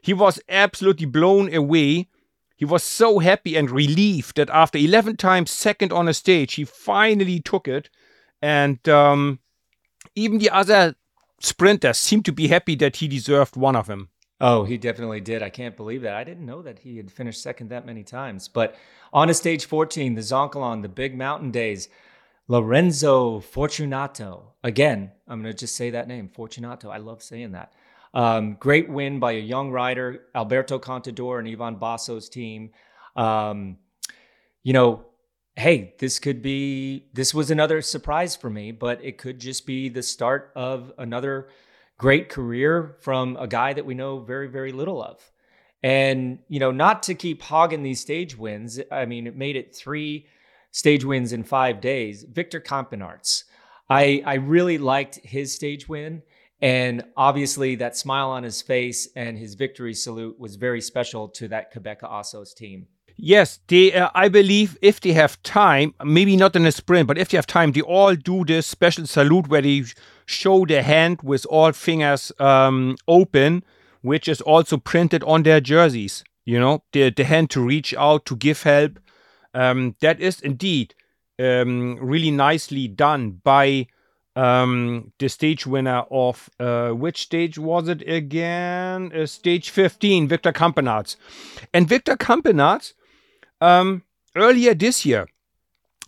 He 0.00 0.14
was 0.14 0.40
absolutely 0.48 1.06
blown 1.06 1.54
away. 1.54 2.08
He 2.56 2.64
was 2.64 2.82
so 2.82 3.18
happy 3.18 3.54
and 3.56 3.70
relieved 3.70 4.36
that 4.36 4.48
after 4.48 4.78
11 4.78 5.16
times 5.16 5.50
second 5.50 5.92
on 5.92 6.08
a 6.08 6.14
stage, 6.14 6.54
he 6.54 6.64
finally 6.64 7.40
took 7.40 7.68
it. 7.68 7.90
And 8.40 8.86
um, 8.88 9.40
even 10.14 10.38
the 10.38 10.50
other 10.50 10.94
sprinters 11.40 11.98
seemed 11.98 12.24
to 12.24 12.32
be 12.32 12.48
happy 12.48 12.74
that 12.76 12.96
he 12.96 13.08
deserved 13.08 13.56
one 13.56 13.76
of 13.76 13.86
them. 13.86 14.08
Oh, 14.40 14.64
he 14.64 14.76
definitely 14.76 15.20
did. 15.20 15.42
I 15.42 15.48
can't 15.48 15.76
believe 15.76 16.02
that. 16.02 16.14
I 16.14 16.24
didn't 16.24 16.46
know 16.46 16.62
that 16.62 16.80
he 16.80 16.96
had 16.96 17.10
finished 17.10 17.42
second 17.42 17.68
that 17.68 17.86
many 17.86 18.02
times. 18.02 18.48
But 18.48 18.74
on 19.12 19.28
to 19.28 19.34
stage 19.34 19.64
14, 19.64 20.14
the 20.14 20.20
Zoncolan, 20.20 20.82
the 20.82 20.88
big 20.88 21.16
mountain 21.16 21.50
days, 21.50 21.88
Lorenzo 22.48 23.40
Fortunato. 23.40 24.52
Again, 24.62 25.12
I'm 25.28 25.40
going 25.40 25.52
to 25.52 25.58
just 25.58 25.76
say 25.76 25.90
that 25.90 26.08
name, 26.08 26.28
Fortunato. 26.28 26.90
I 26.90 26.98
love 26.98 27.22
saying 27.22 27.52
that. 27.52 27.72
Um, 28.12 28.56
great 28.60 28.88
win 28.88 29.18
by 29.18 29.32
a 29.32 29.40
young 29.40 29.70
rider, 29.70 30.26
Alberto 30.34 30.78
Contador 30.78 31.38
and 31.38 31.48
Ivan 31.48 31.76
Basso's 31.76 32.28
team. 32.28 32.70
Um, 33.16 33.78
you 34.62 34.72
know, 34.72 35.04
hey, 35.56 35.94
this 35.98 36.18
could 36.18 36.42
be, 36.42 37.06
this 37.12 37.32
was 37.32 37.50
another 37.50 37.80
surprise 37.80 38.34
for 38.34 38.50
me, 38.50 38.72
but 38.72 39.04
it 39.04 39.18
could 39.18 39.38
just 39.38 39.66
be 39.66 39.88
the 39.88 40.02
start 40.02 40.52
of 40.56 40.92
another 40.98 41.48
great 41.96 42.28
career 42.28 42.96
from 43.00 43.36
a 43.36 43.46
guy 43.46 43.72
that 43.72 43.86
we 43.86 43.94
know 43.94 44.18
very, 44.18 44.48
very 44.48 44.72
little 44.72 45.02
of. 45.02 45.30
And, 45.82 46.40
you 46.48 46.58
know, 46.58 46.72
not 46.72 47.02
to 47.04 47.14
keep 47.14 47.42
hogging 47.42 47.82
these 47.82 48.00
stage 48.00 48.36
wins, 48.36 48.80
I 48.90 49.04
mean, 49.04 49.26
it 49.26 49.36
made 49.36 49.54
it 49.54 49.76
three 49.76 50.26
stage 50.70 51.04
wins 51.04 51.32
in 51.32 51.44
five 51.44 51.80
days. 51.80 52.24
Victor 52.24 52.60
Campenaerts. 52.60 53.44
I, 53.88 54.22
I 54.24 54.34
really 54.34 54.78
liked 54.78 55.20
his 55.22 55.54
stage 55.54 55.88
win. 55.88 56.22
And 56.60 57.04
obviously, 57.16 57.74
that 57.76 57.96
smile 57.96 58.30
on 58.30 58.42
his 58.42 58.62
face 58.62 59.08
and 59.14 59.36
his 59.36 59.54
victory 59.54 59.92
salute 59.92 60.40
was 60.40 60.56
very 60.56 60.80
special 60.80 61.28
to 61.28 61.48
that 61.48 61.72
Qhubeka 61.74 62.10
Assos 62.10 62.54
team. 62.54 62.86
Yes, 63.16 63.60
they. 63.68 63.92
Uh, 63.92 64.10
I 64.14 64.28
believe 64.28 64.76
if 64.82 65.00
they 65.00 65.12
have 65.12 65.40
time, 65.42 65.94
maybe 66.04 66.36
not 66.36 66.56
in 66.56 66.66
a 66.66 66.72
sprint, 66.72 67.06
but 67.06 67.18
if 67.18 67.28
they 67.28 67.38
have 67.38 67.46
time, 67.46 67.72
they 67.72 67.80
all 67.80 68.14
do 68.16 68.44
this 68.44 68.66
special 68.66 69.06
salute 69.06 69.48
where 69.48 69.62
they 69.62 69.84
show 70.26 70.64
their 70.66 70.82
hand 70.82 71.20
with 71.22 71.46
all 71.46 71.72
fingers 71.72 72.32
um, 72.40 72.96
open, 73.06 73.62
which 74.02 74.26
is 74.26 74.40
also 74.40 74.76
printed 74.78 75.22
on 75.24 75.44
their 75.44 75.60
jerseys. 75.60 76.24
You 76.44 76.58
know, 76.58 76.82
the, 76.92 77.10
the 77.10 77.24
hand 77.24 77.50
to 77.50 77.64
reach 77.64 77.94
out 77.94 78.26
to 78.26 78.36
give 78.36 78.62
help. 78.64 78.98
Um, 79.54 79.94
that 80.00 80.20
is 80.20 80.40
indeed 80.40 80.94
um, 81.38 81.96
really 82.00 82.32
nicely 82.32 82.88
done 82.88 83.40
by 83.44 83.86
um, 84.36 85.12
the 85.18 85.28
stage 85.28 85.66
winner 85.66 86.04
of 86.10 86.50
uh, 86.58 86.90
which 86.90 87.22
stage 87.22 87.58
was 87.58 87.88
it 87.88 88.02
again? 88.08 89.12
Uh, 89.14 89.26
stage 89.26 89.70
15, 89.70 90.28
Victor 90.28 90.52
Campenaerts. 90.52 91.16
And 91.72 91.88
Victor 91.88 92.16
Campenaerts, 92.16 92.94
um, 93.60 94.02
earlier 94.36 94.74
this 94.74 95.04
year, 95.04 95.26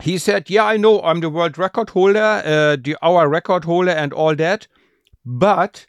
he 0.03 0.19
said, 0.19 0.51
Yeah, 0.51 0.65
I 0.65 0.77
know 0.77 1.01
I'm 1.03 1.21
the 1.21 1.31
world 1.31 1.59
record 1.59 1.91
holder, 1.91 2.43
uh, 2.45 2.77
the 2.77 2.97
hour 3.03 3.29
record 3.29 3.65
holder, 3.65 3.93
and 3.93 4.13
all 4.13 4.35
that, 4.37 4.67
but 5.25 5.87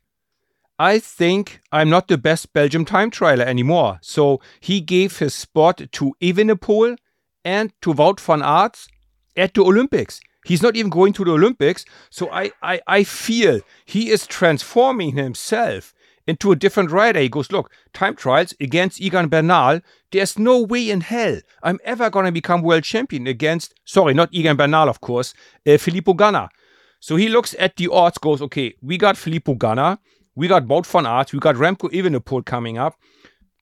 I 0.79 0.99
think 0.99 1.61
I'm 1.71 1.89
not 1.89 2.07
the 2.07 2.17
best 2.17 2.53
Belgium 2.53 2.85
time 2.85 3.09
trialer 3.09 3.45
anymore. 3.45 3.99
So 4.01 4.39
he 4.59 4.79
gave 4.79 5.17
his 5.17 5.33
spot 5.33 5.81
to 5.91 6.13
Evenepoel 6.21 6.97
and 7.43 7.73
to 7.81 7.93
Wout 7.93 8.19
van 8.19 8.43
Aert 8.43 8.87
at 9.35 9.53
the 9.53 9.61
Olympics. 9.61 10.19
He's 10.45 10.61
not 10.61 10.75
even 10.75 10.89
going 10.89 11.13
to 11.13 11.25
the 11.25 11.31
Olympics. 11.31 11.83
So 12.09 12.29
I, 12.31 12.51
I, 12.61 12.79
I 12.87 13.03
feel 13.03 13.59
he 13.85 14.11
is 14.11 14.27
transforming 14.27 15.15
himself 15.15 15.93
into 16.27 16.51
a 16.51 16.55
different 16.55 16.91
rider. 16.91 17.19
He 17.19 17.29
goes, 17.29 17.51
Look, 17.51 17.71
time 17.93 18.15
trials 18.15 18.53
against 18.59 19.01
Egan 19.01 19.29
Bernal. 19.29 19.81
There's 20.11 20.37
no 20.37 20.61
way 20.61 20.89
in 20.89 21.01
hell 21.01 21.39
I'm 21.63 21.79
ever 21.83 22.09
going 22.09 22.25
to 22.25 22.31
become 22.31 22.61
world 22.61 22.83
champion 22.83 23.27
against, 23.27 23.73
sorry, 23.85 24.13
not 24.13 24.29
Egan 24.31 24.57
Bernal, 24.57 24.89
of 24.89 25.01
course, 25.01 25.33
uh, 25.65 25.77
Filippo 25.77 26.13
Ganna. 26.13 26.49
So 26.99 27.15
he 27.15 27.29
looks 27.29 27.55
at 27.59 27.75
the 27.75 27.89
odds, 27.91 28.17
goes, 28.17 28.41
Okay, 28.41 28.75
we 28.81 28.97
got 28.97 29.17
Filippo 29.17 29.55
Ganna. 29.55 29.99
We 30.35 30.47
got 30.47 30.67
Wout 30.67 30.85
van 30.85 31.07
Aert. 31.07 31.33
We 31.33 31.39
got 31.39 31.55
Remco 31.55 31.91
Evenepoel 31.91 32.45
coming 32.45 32.77
up 32.77 32.95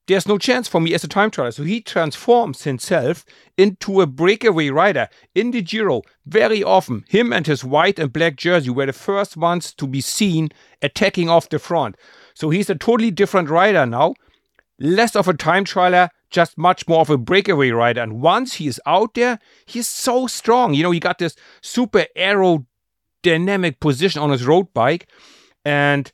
there's 0.07 0.27
no 0.27 0.37
chance 0.37 0.67
for 0.67 0.79
me 0.79 0.93
as 0.93 1.03
a 1.03 1.07
time 1.07 1.31
trialer. 1.31 1.53
So 1.53 1.63
he 1.63 1.81
transforms 1.81 2.63
himself 2.63 3.25
into 3.57 4.01
a 4.01 4.07
breakaway 4.07 4.69
rider 4.69 5.09
in 5.33 5.51
the 5.51 5.61
Giro. 5.61 6.03
Very 6.25 6.63
often, 6.63 7.05
him 7.07 7.33
and 7.33 7.47
his 7.47 7.63
white 7.63 7.97
and 7.97 8.13
black 8.13 8.35
jersey 8.35 8.69
were 8.69 8.85
the 8.85 8.93
first 8.93 9.35
ones 9.35 9.73
to 9.73 9.87
be 9.87 10.01
seen 10.01 10.49
attacking 10.81 11.29
off 11.29 11.49
the 11.49 11.59
front. 11.59 11.95
So 12.35 12.51
he's 12.51 12.69
a 12.69 12.75
totally 12.75 13.09
different 13.09 13.49
rider 13.49 13.85
now. 13.85 14.13
Less 14.77 15.15
of 15.15 15.27
a 15.27 15.33
time 15.33 15.65
trialer, 15.65 16.09
just 16.29 16.57
much 16.57 16.87
more 16.87 16.99
of 16.99 17.09
a 17.09 17.17
breakaway 17.17 17.71
rider. 17.71 18.01
And 18.01 18.21
once 18.21 18.55
he 18.55 18.67
is 18.67 18.79
out 18.85 19.13
there, 19.15 19.39
he's 19.65 19.89
so 19.89 20.27
strong. 20.27 20.73
You 20.73 20.83
know, 20.83 20.91
he 20.91 20.99
got 20.99 21.17
this 21.17 21.35
super 21.61 22.05
aerodynamic 22.17 23.79
position 23.79 24.21
on 24.21 24.31
his 24.31 24.45
road 24.45 24.73
bike. 24.73 25.07
And 25.63 26.11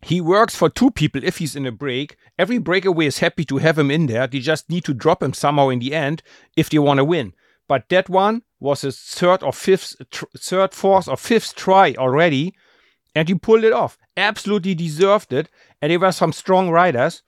he 0.00 0.20
works 0.20 0.54
for 0.54 0.70
two 0.70 0.92
people 0.92 1.24
if 1.24 1.38
he's 1.38 1.56
in 1.56 1.66
a 1.66 1.72
break. 1.72 2.16
Every 2.38 2.58
breakaway 2.58 3.06
is 3.06 3.18
happy 3.18 3.44
to 3.46 3.56
have 3.56 3.76
him 3.76 3.90
in 3.90 4.06
there. 4.06 4.28
They 4.28 4.38
just 4.38 4.70
need 4.70 4.84
to 4.84 4.94
drop 4.94 5.20
him 5.20 5.32
somehow 5.32 5.68
in 5.70 5.80
the 5.80 5.92
end 5.92 6.22
if 6.56 6.70
they 6.70 6.78
want 6.78 6.98
to 6.98 7.04
win. 7.04 7.32
But 7.66 7.88
that 7.88 8.08
one 8.08 8.42
was 8.60 8.82
his 8.82 8.96
third 9.00 9.42
or 9.42 9.52
fifth, 9.52 9.96
tr- 10.12 10.26
third, 10.38 10.72
fourth, 10.72 11.08
or 11.08 11.16
fifth 11.16 11.56
try 11.56 11.94
already, 11.98 12.54
and 13.16 13.28
he 13.28 13.34
pulled 13.34 13.64
it 13.64 13.72
off. 13.72 13.96
Absolutely 14.16 14.74
deserved 14.74 15.32
it. 15.32 15.48
And 15.80 15.90
there 15.90 15.98
were 15.98 16.12
some 16.12 16.32
strong 16.32 16.70
riders. 16.70 17.22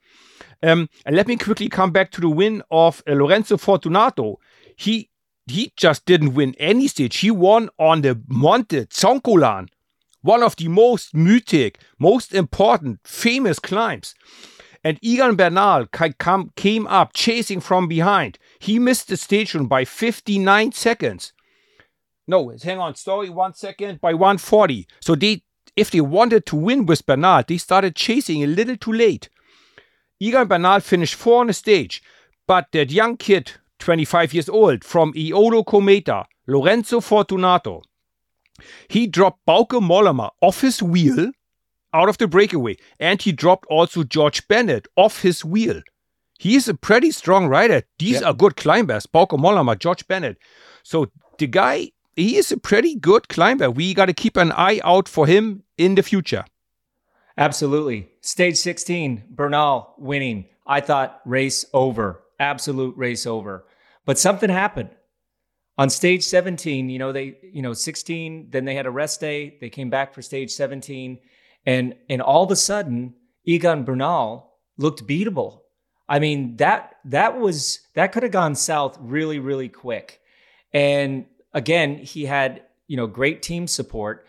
Um, 0.61 0.87
and 1.05 1.15
let 1.15 1.27
me 1.27 1.35
quickly 1.35 1.67
come 1.67 1.91
back 1.91 2.11
to 2.11 2.21
the 2.21 2.29
win 2.29 2.61
of 2.69 3.01
uh, 3.07 3.13
Lorenzo 3.13 3.57
Fortunato. 3.57 4.39
He 4.77 5.09
he 5.47 5.73
just 5.75 6.05
didn't 6.05 6.35
win 6.35 6.53
any 6.59 6.87
stage. 6.87 7.17
He 7.17 7.31
won 7.31 7.69
on 7.79 8.01
the 8.01 8.21
Monte 8.27 8.85
Zoncolan 8.85 9.67
one 10.21 10.43
of 10.43 10.55
the 10.57 10.67
most 10.67 11.15
mythic, 11.15 11.79
most 11.97 12.33
important, 12.35 12.99
famous 13.03 13.57
climbs. 13.57 14.13
And 14.83 14.99
Egan 15.01 15.35
Bernal 15.35 15.87
came 15.87 16.87
up 16.87 17.13
chasing 17.13 17.61
from 17.61 17.87
behind. 17.87 18.37
He 18.59 18.77
missed 18.77 19.07
the 19.07 19.17
stage 19.17 19.55
run 19.55 19.65
by 19.65 19.85
59 19.85 20.71
seconds. 20.73 21.33
No, 22.27 22.53
hang 22.61 22.77
on, 22.77 22.93
story 22.93 23.29
one 23.29 23.55
second 23.55 23.99
by 24.01 24.13
140. 24.13 24.87
So 25.01 25.15
they, 25.15 25.41
if 25.75 25.91
they 25.91 26.01
wanted 26.01 26.45
to 26.47 26.55
win 26.55 26.85
with 26.85 27.05
Bernal, 27.05 27.43
they 27.47 27.57
started 27.57 27.95
chasing 27.95 28.43
a 28.43 28.47
little 28.47 28.77
too 28.77 28.93
late. 28.93 29.29
Egan 30.19 30.47
Bernal 30.47 30.79
finished 30.81 31.15
four 31.15 31.41
on 31.41 31.47
the 31.47 31.53
stage, 31.53 32.03
but 32.47 32.67
that 32.73 32.91
young 32.91 33.17
kid, 33.17 33.51
25 33.79 34.33
years 34.33 34.49
old, 34.49 34.83
from 34.83 35.13
Eolo 35.13 35.63
Cometa, 35.63 36.25
Lorenzo 36.47 36.99
Fortunato, 36.99 37.81
he 38.89 39.07
dropped 39.07 39.45
Bauke 39.47 39.79
Mollema 39.79 40.31
off 40.41 40.61
his 40.61 40.83
wheel 40.83 41.31
out 41.93 42.09
of 42.09 42.17
the 42.17 42.27
breakaway, 42.27 42.77
and 42.99 43.21
he 43.21 43.31
dropped 43.31 43.65
also 43.69 44.03
George 44.03 44.47
Bennett 44.47 44.87
off 44.95 45.21
his 45.21 45.45
wheel. 45.45 45.81
He's 46.37 46.67
a 46.67 46.73
pretty 46.73 47.11
strong 47.11 47.47
rider. 47.47 47.83
These 47.97 48.21
are 48.21 48.33
good 48.33 48.55
climbers. 48.55 49.05
Bauke 49.05 49.37
Mollema, 49.37 49.77
George 49.77 50.07
Bennett. 50.07 50.37
So 50.83 51.11
the 51.37 51.47
guy, 51.47 51.91
he 52.19 52.37
is 52.37 52.51
a 52.51 52.57
pretty 52.57 52.95
good 52.95 53.29
climber. 53.29 53.69
We 53.71 53.93
got 53.93 54.07
to 54.07 54.13
keep 54.13 54.37
an 54.37 54.51
eye 54.51 54.81
out 54.83 55.07
for 55.07 55.27
him 55.27 55.63
in 55.77 55.95
the 55.95 56.03
future. 56.03 56.45
Absolutely. 57.37 58.09
Stage 58.21 58.57
16, 58.57 59.23
Bernal 59.29 59.93
winning. 59.97 60.45
I 60.67 60.81
thought 60.81 61.21
race 61.25 61.65
over, 61.73 62.21
absolute 62.39 62.95
race 62.97 63.25
over. 63.25 63.65
But 64.05 64.19
something 64.19 64.49
happened 64.49 64.89
on 65.79 65.89
stage 65.89 66.23
17 66.25 66.89
you 66.89 66.99
know 66.99 67.13
they 67.13 67.37
you 67.41 67.61
know 67.61 67.73
16 67.73 68.49
then 68.51 68.65
they 68.65 68.75
had 68.75 68.85
a 68.85 68.91
rest 68.91 69.21
day 69.21 69.57
they 69.61 69.69
came 69.69 69.89
back 69.89 70.13
for 70.13 70.21
stage 70.21 70.51
17 70.51 71.17
and 71.65 71.95
and 72.09 72.21
all 72.21 72.43
of 72.43 72.51
a 72.51 72.55
sudden 72.55 73.13
egan 73.45 73.83
bernal 73.83 74.51
looked 74.77 75.07
beatable 75.07 75.61
i 76.09 76.19
mean 76.19 76.57
that 76.57 76.97
that 77.05 77.39
was 77.39 77.79
that 77.93 78.11
could 78.11 78.23
have 78.23 78.31
gone 78.33 78.55
south 78.55 78.97
really 78.99 79.39
really 79.39 79.69
quick 79.69 80.19
and 80.73 81.25
again 81.53 81.97
he 81.97 82.25
had 82.25 82.63
you 82.87 82.97
know 82.97 83.07
great 83.07 83.41
team 83.41 83.67
support 83.67 84.25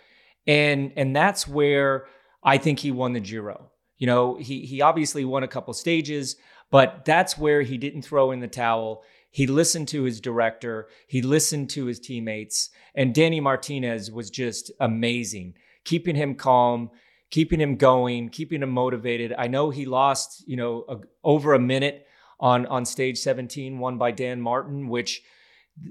and 0.47 0.93
and 0.97 1.15
that's 1.15 1.47
where 1.47 2.07
i 2.43 2.59
think 2.59 2.79
he 2.79 2.91
won 2.91 3.13
the 3.13 3.21
giro. 3.21 3.71
You 3.99 4.07
know 4.07 4.37
he 4.37 4.65
he 4.65 4.81
obviously 4.81 5.25
won 5.25 5.43
a 5.43 5.49
couple 5.49 5.75
stages 5.75 6.37
but 6.71 7.05
that's 7.05 7.37
where 7.37 7.63
he 7.63 7.77
didn't 7.77 8.03
throw 8.03 8.31
in 8.31 8.41
the 8.41 8.49
towel. 8.49 9.03
He 9.31 9.47
listened 9.47 9.89
to 9.89 10.05
his 10.05 10.21
director, 10.21 10.89
he 11.07 11.23
listened 11.23 11.71
to 11.71 11.87
his 11.87 12.01
teammates, 12.01 12.71
and 12.95 13.15
Danny 13.15 13.41
Martinez 13.41 14.11
was 14.11 14.31
just 14.31 14.73
amazing, 14.81 15.55
keeping 15.85 16.17
him 16.17 16.35
calm, 16.35 16.91
keeping 17.31 17.61
him 17.61 17.77
going, 17.77 18.29
keeping 18.29 18.63
him 18.63 18.71
motivated. 18.71 19.33
I 19.37 19.47
know 19.47 19.71
he 19.71 19.85
lost, 19.85 20.43
you 20.49 20.57
know, 20.57 20.85
a, 20.89 20.97
over 21.23 21.55
a 21.55 21.61
minute 21.61 22.07
on 22.41 22.67
on 22.67 22.85
stage 22.85 23.19
17, 23.19 23.79
won 23.79 23.99
by 23.99 24.11
Dan 24.11 24.41
Martin, 24.41 24.89
which 24.89 25.23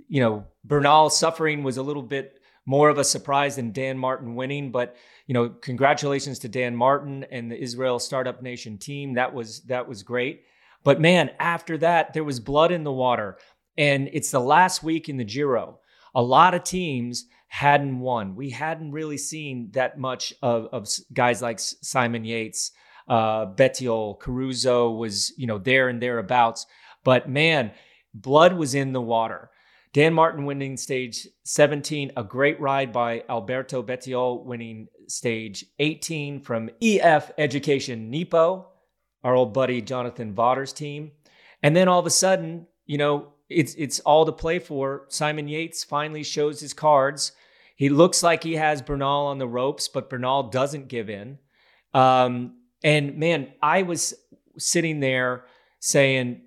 you 0.07 0.21
know, 0.21 0.45
Bernal 0.63 1.09
suffering 1.09 1.63
was 1.63 1.77
a 1.77 1.83
little 1.83 2.03
bit 2.03 2.39
more 2.65 2.89
of 2.89 2.97
a 2.97 3.03
surprise 3.03 3.55
than 3.55 3.71
Dan 3.71 3.97
Martin 3.97 4.35
winning, 4.35 4.71
but 4.71 4.95
you 5.27 5.33
know, 5.33 5.49
congratulations 5.49 6.39
to 6.39 6.49
Dan 6.49 6.75
Martin 6.75 7.25
and 7.31 7.51
the 7.51 7.59
Israel 7.61 7.99
Startup 7.99 8.41
Nation 8.41 8.77
team. 8.77 9.13
That 9.13 9.33
was 9.33 9.61
that 9.61 9.87
was 9.87 10.03
great. 10.03 10.43
But 10.83 11.01
man, 11.01 11.31
after 11.39 11.77
that, 11.79 12.13
there 12.13 12.23
was 12.23 12.39
blood 12.39 12.71
in 12.71 12.83
the 12.83 12.91
water. 12.91 13.37
And 13.77 14.09
it's 14.11 14.31
the 14.31 14.39
last 14.39 14.83
week 14.83 15.09
in 15.09 15.17
the 15.17 15.23
Giro. 15.23 15.79
A 16.15 16.21
lot 16.21 16.53
of 16.53 16.63
teams 16.63 17.25
hadn't 17.47 17.99
won. 17.99 18.35
We 18.35 18.49
hadn't 18.49 18.91
really 18.91 19.17
seen 19.17 19.69
that 19.71 19.97
much 19.97 20.33
of, 20.41 20.67
of 20.71 20.87
guys 21.13 21.41
like 21.41 21.59
Simon 21.59 22.23
Yates, 22.23 22.71
uh, 23.07 23.47
Caruso 23.55 24.91
was, 24.91 25.33
you 25.37 25.47
know, 25.47 25.57
there 25.57 25.89
and 25.89 26.01
thereabouts. 26.01 26.65
But 27.03 27.29
man, 27.29 27.71
blood 28.13 28.53
was 28.53 28.75
in 28.75 28.93
the 28.93 29.01
water. 29.01 29.49
Dan 29.93 30.13
Martin 30.13 30.45
winning 30.45 30.77
stage 30.77 31.27
17, 31.45 32.11
a 32.15 32.23
great 32.23 32.59
ride 32.59 32.93
by 32.93 33.23
Alberto 33.27 33.81
Bettiol 33.81 34.43
winning 34.43 34.87
stage 35.07 35.65
18 35.79 36.41
from 36.41 36.69
EF 36.81 37.31
Education 37.37 38.09
Nippo 38.09 38.67
our 39.23 39.35
old 39.35 39.53
buddy 39.53 39.81
Jonathan 39.81 40.33
Vaughters' 40.33 40.73
team. 40.73 41.11
And 41.61 41.75
then 41.75 41.87
all 41.87 41.99
of 41.99 42.05
a 42.05 42.11
sudden, 42.11 42.67
you 42.85 42.97
know, 42.97 43.33
it's 43.49 43.73
it's 43.75 43.99
all 44.01 44.25
to 44.25 44.31
play 44.31 44.59
for. 44.59 45.05
Simon 45.09 45.47
Yates 45.47 45.83
finally 45.83 46.23
shows 46.23 46.59
his 46.59 46.73
cards. 46.73 47.31
He 47.75 47.89
looks 47.89 48.21
like 48.21 48.43
he 48.43 48.55
has 48.55 48.81
Bernal 48.81 49.27
on 49.27 49.37
the 49.37 49.47
ropes, 49.47 49.87
but 49.87 50.09
Bernal 50.09 50.43
doesn't 50.43 50.87
give 50.87 51.09
in. 51.09 51.39
Um, 51.93 52.57
and 52.83 53.17
man, 53.17 53.51
I 53.61 53.83
was 53.83 54.13
sitting 54.57 54.99
there 54.99 55.45
saying 55.79 56.41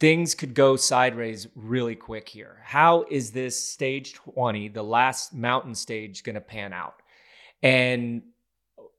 things 0.00 0.34
could 0.34 0.54
go 0.54 0.76
sideways 0.76 1.48
really 1.54 1.94
quick 1.94 2.28
here. 2.28 2.58
How 2.64 3.04
is 3.10 3.30
this 3.30 3.58
stage 3.58 4.14
20, 4.14 4.68
the 4.68 4.82
last 4.82 5.34
mountain 5.34 5.74
stage, 5.74 6.22
going 6.22 6.34
to 6.34 6.40
pan 6.40 6.72
out? 6.72 7.02
And 7.62 8.22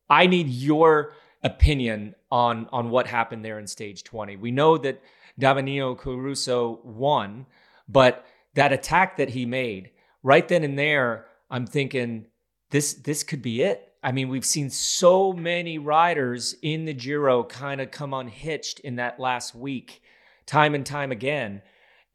I 0.10 0.28
need 0.28 0.48
your 0.48 1.14
opinion 1.44 2.16
on 2.32 2.68
on 2.72 2.90
what 2.90 3.08
happened 3.08 3.46
there 3.46 3.60
in 3.60 3.68
stage 3.68 4.04
20. 4.04 4.38
We 4.38 4.52
know 4.52 4.78
that 4.80 5.02
Damiano 5.38 5.96
Caruso 5.96 6.80
won, 6.84 7.46
but 7.88 8.26
that 8.56 8.74
attack 8.74 9.18
that 9.18 9.30
he 9.30 9.46
made 9.46 9.92
right 10.24 10.48
then 10.48 10.64
and 10.64 10.78
there, 10.78 11.28
I'm 11.50 11.68
thinking 11.68 12.26
this 12.72 12.94
this 12.96 13.24
could 13.24 13.42
be 13.42 13.62
it. 13.62 13.94
I 14.04 14.12
mean, 14.12 14.30
we've 14.30 14.46
seen 14.46 14.70
so 14.70 15.34
many 15.34 15.78
riders 15.78 16.56
in 16.62 16.86
the 16.86 16.94
Giro 16.94 17.44
kind 17.44 17.82
of 17.82 17.90
come 17.92 18.14
unhitched 18.14 18.80
in 18.82 18.98
that 18.98 19.20
last 19.20 19.56
week, 19.56 20.02
time 20.46 20.76
and 20.76 20.86
time 20.86 21.12
again. 21.12 21.62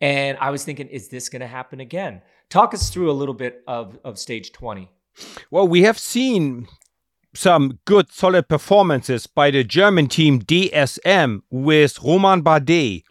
And 0.00 0.38
I 0.40 0.50
was 0.50 0.64
thinking, 0.64 0.88
is 0.88 1.08
this 1.08 1.28
going 1.28 1.40
to 1.40 1.46
happen 1.46 1.80
again? 1.80 2.22
Talk 2.48 2.74
us 2.74 2.90
through 2.90 3.10
a 3.10 3.12
little 3.12 3.34
bit 3.34 3.62
of, 3.66 3.98
of 4.04 4.18
stage 4.18 4.52
20. 4.52 4.90
Well, 5.50 5.68
we 5.68 5.82
have 5.82 5.98
seen 5.98 6.66
some 7.34 7.78
good, 7.84 8.10
solid 8.10 8.48
performances 8.48 9.26
by 9.26 9.50
the 9.50 9.62
German 9.62 10.08
team 10.08 10.40
DSM 10.40 11.42
with 11.50 12.02
Romain 12.02 12.42
Bardet. 12.42 13.04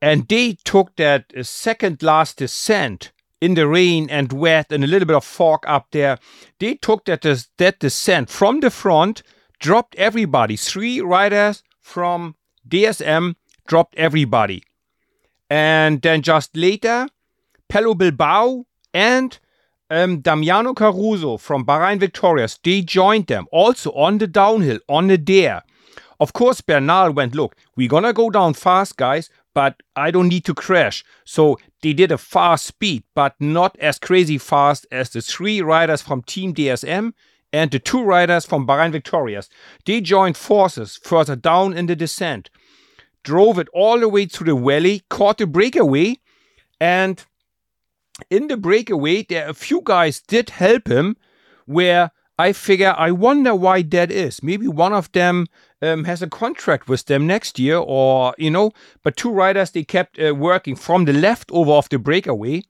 And 0.00 0.28
they 0.28 0.56
took 0.64 0.96
that 0.96 1.32
second 1.42 2.02
last 2.02 2.38
descent 2.38 3.12
in 3.40 3.54
the 3.54 3.68
rain 3.68 4.08
and 4.10 4.32
wet 4.32 4.72
and 4.72 4.82
a 4.82 4.86
little 4.86 5.06
bit 5.06 5.16
of 5.16 5.24
fog 5.24 5.64
up 5.66 5.88
there. 5.92 6.18
They 6.58 6.74
took 6.74 7.04
that, 7.04 7.22
that 7.58 7.78
descent 7.78 8.30
from 8.30 8.60
the 8.60 8.70
front, 8.70 9.22
dropped 9.60 9.94
everybody. 9.96 10.56
Three 10.56 11.00
riders 11.00 11.62
from 11.80 12.36
DSM 12.68 13.34
dropped 13.68 13.94
everybody. 13.94 14.62
And 15.48 16.02
then 16.02 16.22
just 16.22 16.56
later, 16.56 17.08
Pello 17.70 17.96
Bilbao 17.96 18.64
and 18.92 19.38
um, 19.90 20.20
Damiano 20.20 20.74
Caruso 20.74 21.36
from 21.36 21.64
Bahrain 21.64 22.00
Victorious, 22.00 22.58
they 22.62 22.82
joined 22.82 23.28
them 23.28 23.46
also 23.52 23.92
on 23.92 24.18
the 24.18 24.26
downhill, 24.26 24.80
on 24.88 25.06
the 25.06 25.16
dare. 25.16 25.62
Of 26.20 26.32
course, 26.32 26.60
Bernal 26.60 27.12
went, 27.12 27.34
look, 27.34 27.54
we're 27.76 27.88
gonna 27.88 28.12
go 28.12 28.28
down 28.28 28.54
fast, 28.54 28.96
guys, 28.96 29.30
but 29.54 29.80
I 29.94 30.10
don't 30.10 30.28
need 30.28 30.44
to 30.46 30.54
crash. 30.54 31.04
So 31.24 31.58
they 31.82 31.92
did 31.92 32.10
a 32.10 32.18
fast 32.18 32.66
speed, 32.66 33.04
but 33.14 33.34
not 33.38 33.76
as 33.78 33.98
crazy 33.98 34.38
fast 34.38 34.86
as 34.90 35.10
the 35.10 35.22
three 35.22 35.60
riders 35.62 36.02
from 36.02 36.22
Team 36.22 36.54
DSM 36.54 37.12
and 37.52 37.70
the 37.70 37.78
two 37.78 38.02
riders 38.02 38.44
from 38.44 38.66
Bahrain 38.66 38.92
Victorious. 38.92 39.48
They 39.86 40.00
joined 40.00 40.36
forces 40.36 40.98
further 41.02 41.36
down 41.36 41.76
in 41.76 41.86
the 41.86 41.96
descent, 41.96 42.50
drove 43.28 43.58
it 43.58 43.68
all 43.74 44.00
the 44.00 44.08
way 44.08 44.24
to 44.24 44.42
the 44.42 44.56
valley, 44.56 45.02
caught 45.10 45.36
the 45.36 45.46
breakaway, 45.46 46.16
and 46.80 47.26
in 48.30 48.48
the 48.48 48.56
breakaway, 48.56 49.22
there 49.22 49.48
a 49.48 49.54
few 49.54 49.82
guys 49.84 50.20
did 50.20 50.48
help 50.50 50.88
him 50.88 51.16
where 51.66 52.10
I 52.38 52.52
figure 52.54 52.94
I 52.96 53.10
wonder 53.10 53.54
why 53.54 53.82
that 53.82 54.10
is. 54.10 54.42
Maybe 54.42 54.66
one 54.66 54.94
of 54.94 55.12
them 55.12 55.46
um, 55.82 56.04
has 56.04 56.22
a 56.22 56.26
contract 56.26 56.88
with 56.88 57.04
them 57.04 57.26
next 57.26 57.58
year, 57.58 57.76
or 57.76 58.34
you 58.38 58.50
know. 58.50 58.72
But 59.02 59.16
two 59.16 59.30
riders 59.30 59.72
they 59.72 59.84
kept 59.84 60.18
uh, 60.18 60.34
working 60.34 60.76
from 60.76 61.04
the 61.04 61.12
leftover 61.12 61.72
of 61.72 61.88
the 61.90 61.98
breakaway, 61.98 62.62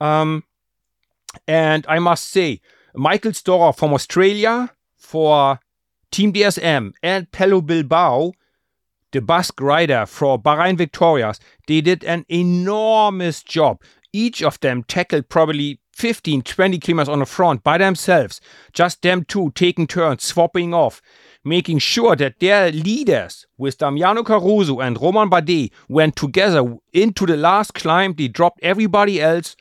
um, 0.00 0.44
and 1.46 1.86
I 1.88 1.98
must 1.98 2.28
say, 2.28 2.60
Michael 2.94 3.32
Storer 3.32 3.72
from 3.72 3.94
Australia 3.94 4.70
for 4.96 5.60
Team 6.10 6.32
DSM 6.32 6.92
and 7.02 7.30
Pello 7.30 7.64
Bilbao, 7.64 8.32
the 9.12 9.20
Basque 9.20 9.60
rider 9.60 10.06
for 10.06 10.40
Bahrain 10.40 10.76
Victorious, 10.76 11.38
they 11.66 11.80
did 11.80 12.04
er 12.04 12.08
an 12.08 12.26
enormous 12.28 13.42
job 13.42 13.80
each 14.12 14.42
of 14.42 14.58
them 14.60 14.82
tackled 14.82 15.28
probably 15.28 15.80
15, 15.94 16.42
20 16.42 16.78
kilometers 16.78 17.08
on 17.08 17.18
the 17.18 17.26
front 17.26 17.64
by 17.64 17.78
themselves, 17.78 18.40
just 18.72 19.02
them 19.02 19.24
two 19.24 19.50
taking 19.54 19.86
turns, 19.86 20.22
swapping 20.22 20.72
off, 20.72 21.02
making 21.44 21.78
sure 21.78 22.14
that 22.16 22.38
their 22.40 22.70
leaders, 22.70 23.46
with 23.56 23.78
Damiano 23.78 24.22
Caruso 24.22 24.80
and 24.80 25.00
Romain 25.00 25.28
Bardet, 25.28 25.72
went 25.88 26.16
together 26.16 26.76
into 26.92 27.26
the 27.26 27.36
last 27.36 27.74
climb. 27.74 28.14
They 28.14 28.28
dropped 28.28 28.60
everybody 28.62 29.20
else. 29.20 29.56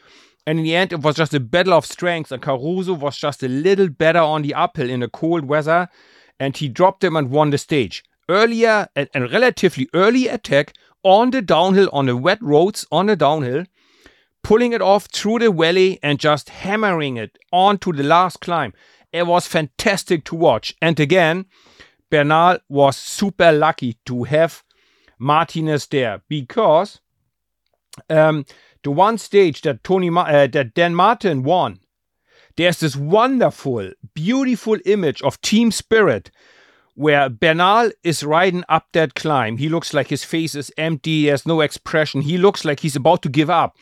And 0.45 0.59
in 0.59 0.65
the 0.65 0.75
end, 0.75 0.93
it 0.93 1.01
was 1.01 1.15
just 1.15 1.33
a 1.33 1.39
battle 1.39 1.73
of 1.73 1.85
strength. 1.85 2.31
And 2.31 2.41
Caruso 2.41 2.93
was 2.93 3.17
just 3.17 3.43
a 3.43 3.49
little 3.49 3.89
better 3.89 4.19
on 4.19 4.43
the 4.43 4.53
uphill 4.53 4.89
in 4.89 5.01
the 5.01 5.09
cold 5.09 5.45
weather. 5.45 5.89
And 6.39 6.55
he 6.55 6.69
dropped 6.69 7.01
them 7.01 7.15
and 7.15 7.31
won 7.31 7.49
the 7.49 7.57
stage. 7.57 8.03
Earlier, 8.29 8.87
a, 8.95 9.07
a 9.13 9.27
relatively 9.27 9.87
early 9.93 10.27
attack 10.27 10.73
on 11.03 11.31
the 11.31 11.41
downhill, 11.41 11.89
on 11.93 12.07
the 12.07 12.17
wet 12.17 12.39
roads, 12.41 12.85
on 12.91 13.07
the 13.07 13.15
downhill 13.15 13.65
pulling 14.47 14.71
it 14.71 14.81
off 14.81 15.07
through 15.11 15.39
the 15.39 15.51
valley 15.51 15.99
and 16.01 16.19
just 16.19 16.47
hammering 16.47 17.17
it 17.17 17.37
onto 17.51 17.91
the 17.91 18.01
last 18.01 18.39
climb. 18.39 18.71
It 19.11 19.27
was 19.27 19.45
fantastic 19.45 20.23
to 20.23 20.35
watch. 20.35 20.73
And 20.81 20.97
again, 21.01 21.47
Bernal 22.09 22.59
was 22.69 22.95
super 22.95 23.51
lucky 23.51 23.97
to 24.05 24.23
have 24.23 24.63
Martinez 25.19 25.87
there 25.87 26.21
because 26.29 27.01
um, 28.09 28.45
the 28.83 28.91
one 28.91 29.17
stage 29.17 29.63
that 29.63 29.83
Tony 29.83 30.09
Ma- 30.09 30.21
uh, 30.21 30.47
that 30.47 30.73
Dan 30.73 30.95
Martin 30.95 31.43
won, 31.43 31.81
there's 32.55 32.79
this 32.79 32.95
wonderful, 32.95 33.91
beautiful 34.13 34.77
image 34.85 35.21
of 35.23 35.41
team 35.41 35.71
spirit 35.71 36.31
where 36.97 37.29
Bernal 37.29 37.91
is 38.03 38.23
riding 38.23 38.63
up 38.69 38.87
that 38.93 39.13
climb. 39.13 39.57
He 39.57 39.69
looks 39.69 39.93
like 39.93 40.07
his 40.07 40.23
face 40.23 40.55
is 40.55 40.71
empty, 40.79 41.27
there's 41.27 41.45
no 41.45 41.61
expression. 41.61 42.21
He 42.21 42.39
looks 42.39 42.65
like 42.65 42.79
he's 42.79 42.95
about 42.95 43.21
to 43.21 43.29
give 43.29 43.51
up. 43.51 43.77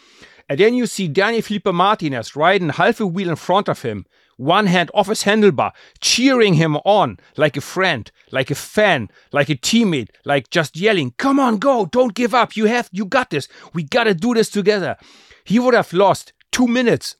And 0.49 0.59
then 0.59 0.73
you 0.73 0.85
see 0.85 1.07
Daniel 1.07 1.41
Felipe 1.41 1.67
Martinez 1.67 2.35
riding 2.35 2.69
half 2.69 2.99
a 2.99 3.07
wheel 3.07 3.29
in 3.29 3.37
front 3.37 3.69
of 3.69 3.83
him, 3.83 4.05
one 4.35 4.65
hand 4.65 4.91
off 4.93 5.07
his 5.07 5.23
handlebar, 5.23 5.71
cheering 6.01 6.55
him 6.55 6.75
on 6.83 7.17
like 7.37 7.55
a 7.55 7.61
friend, 7.61 8.11
like 8.33 8.51
a 8.51 8.55
fan, 8.55 9.07
like 9.31 9.47
a 9.49 9.55
teammate, 9.55 10.09
like 10.25 10.49
just 10.49 10.75
yelling, 10.75 11.13
Come 11.17 11.39
on, 11.39 11.57
go, 11.57 11.85
don't 11.85 12.15
give 12.15 12.33
up. 12.33 12.57
You 12.57 12.65
have, 12.65 12.89
you 12.91 13.05
got 13.05 13.29
this. 13.29 13.47
We 13.73 13.83
gotta 13.83 14.13
do 14.13 14.33
this 14.33 14.49
together. 14.49 14.97
He 15.45 15.57
would 15.57 15.73
have 15.73 15.93
lost 15.93 16.33
two 16.51 16.67
minutes 16.67 17.15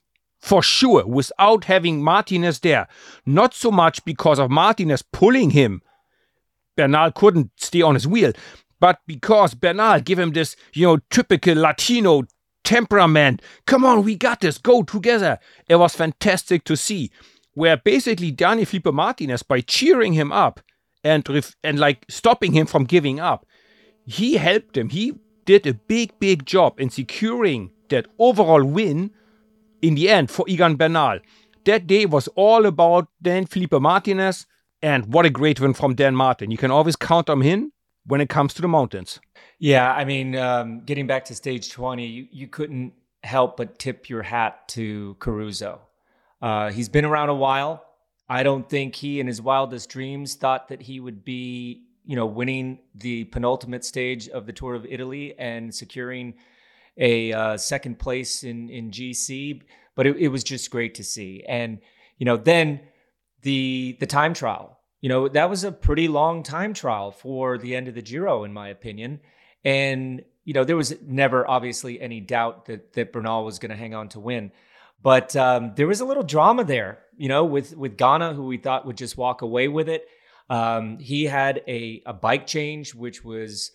for 0.46 0.62
sure 0.62 1.04
without 1.04 1.64
having 1.64 2.02
Martinez 2.02 2.60
there. 2.60 2.86
Not 3.26 3.52
so 3.52 3.72
much 3.72 4.04
because 4.04 4.38
of 4.38 4.48
Martinez 4.48 5.02
pulling 5.02 5.50
him. 5.50 5.82
Bernal 6.76 7.10
couldn't 7.10 7.50
stay 7.56 7.82
on 7.82 7.94
his 7.94 8.06
wheel, 8.06 8.32
but 8.78 9.00
because 9.08 9.54
Bernal 9.54 10.00
gave 10.00 10.20
him 10.20 10.32
this, 10.32 10.54
you 10.72 10.86
know, 10.86 10.98
typical 11.10 11.56
Latino 11.56 12.22
temperament. 12.62 13.42
Come 13.66 13.84
on, 13.84 14.04
we 14.04 14.14
got 14.14 14.40
this. 14.40 14.56
Go 14.56 14.84
together. 14.84 15.40
It 15.68 15.76
was 15.76 15.96
fantastic 15.96 16.62
to 16.64 16.76
see. 16.76 17.10
Where 17.54 17.76
basically 17.76 18.30
Danny 18.30 18.64
Felipe 18.64 18.92
Martinez, 18.92 19.42
by 19.42 19.62
cheering 19.62 20.12
him 20.12 20.30
up 20.30 20.60
and 21.02 21.26
and 21.64 21.78
like 21.80 22.04
stopping 22.08 22.52
him 22.52 22.66
from 22.66 22.84
giving 22.84 23.18
up, 23.18 23.46
he 24.04 24.34
helped 24.34 24.76
him. 24.76 24.90
He 24.90 25.14
did 25.44 25.66
a 25.66 25.74
big, 25.74 26.16
big 26.20 26.46
job 26.46 26.78
in 26.78 26.90
securing 26.90 27.72
that 27.88 28.06
overall 28.18 28.62
win 28.62 29.10
in 29.82 29.94
the 29.94 30.08
end 30.08 30.30
for 30.30 30.44
Egan 30.48 30.76
Bernal. 30.76 31.20
That 31.64 31.86
day 31.86 32.06
was 32.06 32.28
all 32.36 32.66
about 32.66 33.08
Dan 33.20 33.46
Felipe 33.46 33.72
Martinez, 33.72 34.46
and 34.82 35.12
what 35.12 35.26
a 35.26 35.30
great 35.30 35.60
win 35.60 35.74
from 35.74 35.94
Dan 35.94 36.14
Martin. 36.14 36.50
You 36.50 36.58
can 36.58 36.70
always 36.70 36.96
count 36.96 37.28
on 37.28 37.40
him 37.40 37.72
when 38.06 38.20
it 38.20 38.28
comes 38.28 38.54
to 38.54 38.62
the 38.62 38.68
mountains. 38.68 39.20
Yeah, 39.58 39.92
I 39.92 40.04
mean, 40.04 40.36
um, 40.36 40.82
getting 40.84 41.06
back 41.06 41.24
to 41.26 41.34
stage 41.34 41.70
20, 41.70 42.06
you, 42.06 42.26
you 42.30 42.46
couldn't 42.46 42.92
help 43.24 43.56
but 43.56 43.78
tip 43.78 44.08
your 44.08 44.22
hat 44.22 44.68
to 44.68 45.16
Caruso. 45.18 45.80
Uh, 46.40 46.70
he's 46.70 46.88
been 46.88 47.04
around 47.04 47.30
a 47.30 47.34
while. 47.34 47.82
I 48.28 48.42
don't 48.42 48.68
think 48.68 48.94
he, 48.94 49.20
in 49.20 49.26
his 49.26 49.40
wildest 49.40 49.88
dreams, 49.88 50.34
thought 50.34 50.68
that 50.68 50.82
he 50.82 51.00
would 51.00 51.24
be, 51.24 51.84
you 52.04 52.16
know, 52.16 52.26
winning 52.26 52.80
the 52.94 53.24
penultimate 53.24 53.84
stage 53.84 54.28
of 54.28 54.46
the 54.46 54.52
Tour 54.52 54.74
of 54.74 54.84
Italy 54.86 55.34
and 55.38 55.74
securing 55.74 56.34
a 56.96 57.32
uh, 57.32 57.56
second 57.56 57.98
place 57.98 58.42
in 58.42 58.70
in 58.70 58.90
GC. 58.90 59.62
But 59.94 60.06
it, 60.06 60.16
it 60.16 60.28
was 60.28 60.44
just 60.44 60.70
great 60.70 60.94
to 60.96 61.04
see. 61.04 61.44
And 61.48 61.80
you 62.18 62.26
know, 62.26 62.36
then 62.36 62.80
the 63.42 63.96
the 64.00 64.06
time 64.06 64.34
trial. 64.34 64.76
You 65.00 65.10
know, 65.10 65.28
that 65.28 65.50
was 65.50 65.62
a 65.62 65.70
pretty 65.70 66.08
long 66.08 66.42
time 66.42 66.72
trial 66.72 67.12
for 67.12 67.58
the 67.58 67.76
end 67.76 67.86
of 67.86 67.94
the 67.94 68.02
Giro, 68.02 68.44
in 68.44 68.52
my 68.52 68.68
opinion. 68.68 69.20
And, 69.64 70.24
you 70.44 70.54
know, 70.54 70.64
there 70.64 70.76
was 70.76 70.94
never 71.02 71.48
obviously 71.48 72.00
any 72.00 72.20
doubt 72.20 72.66
that, 72.66 72.92
that 72.94 73.12
Bernal 73.12 73.44
was 73.44 73.58
going 73.58 73.70
to 73.70 73.76
hang 73.76 73.94
on 73.94 74.08
to 74.10 74.20
win. 74.20 74.52
But 75.02 75.36
um, 75.36 75.72
there 75.76 75.86
was 75.86 76.00
a 76.00 76.04
little 76.04 76.22
drama 76.22 76.64
there, 76.64 77.00
you 77.16 77.28
know, 77.28 77.44
with, 77.44 77.76
with 77.76 77.96
Ganna, 77.96 78.34
who 78.34 78.46
we 78.46 78.56
thought 78.56 78.86
would 78.86 78.96
just 78.96 79.16
walk 79.16 79.42
away 79.42 79.68
with 79.68 79.88
it. 79.88 80.08
Um, 80.48 80.98
he 80.98 81.24
had 81.24 81.62
a, 81.68 82.02
a 82.06 82.12
bike 82.12 82.46
change, 82.46 82.94
which 82.94 83.24
was 83.24 83.72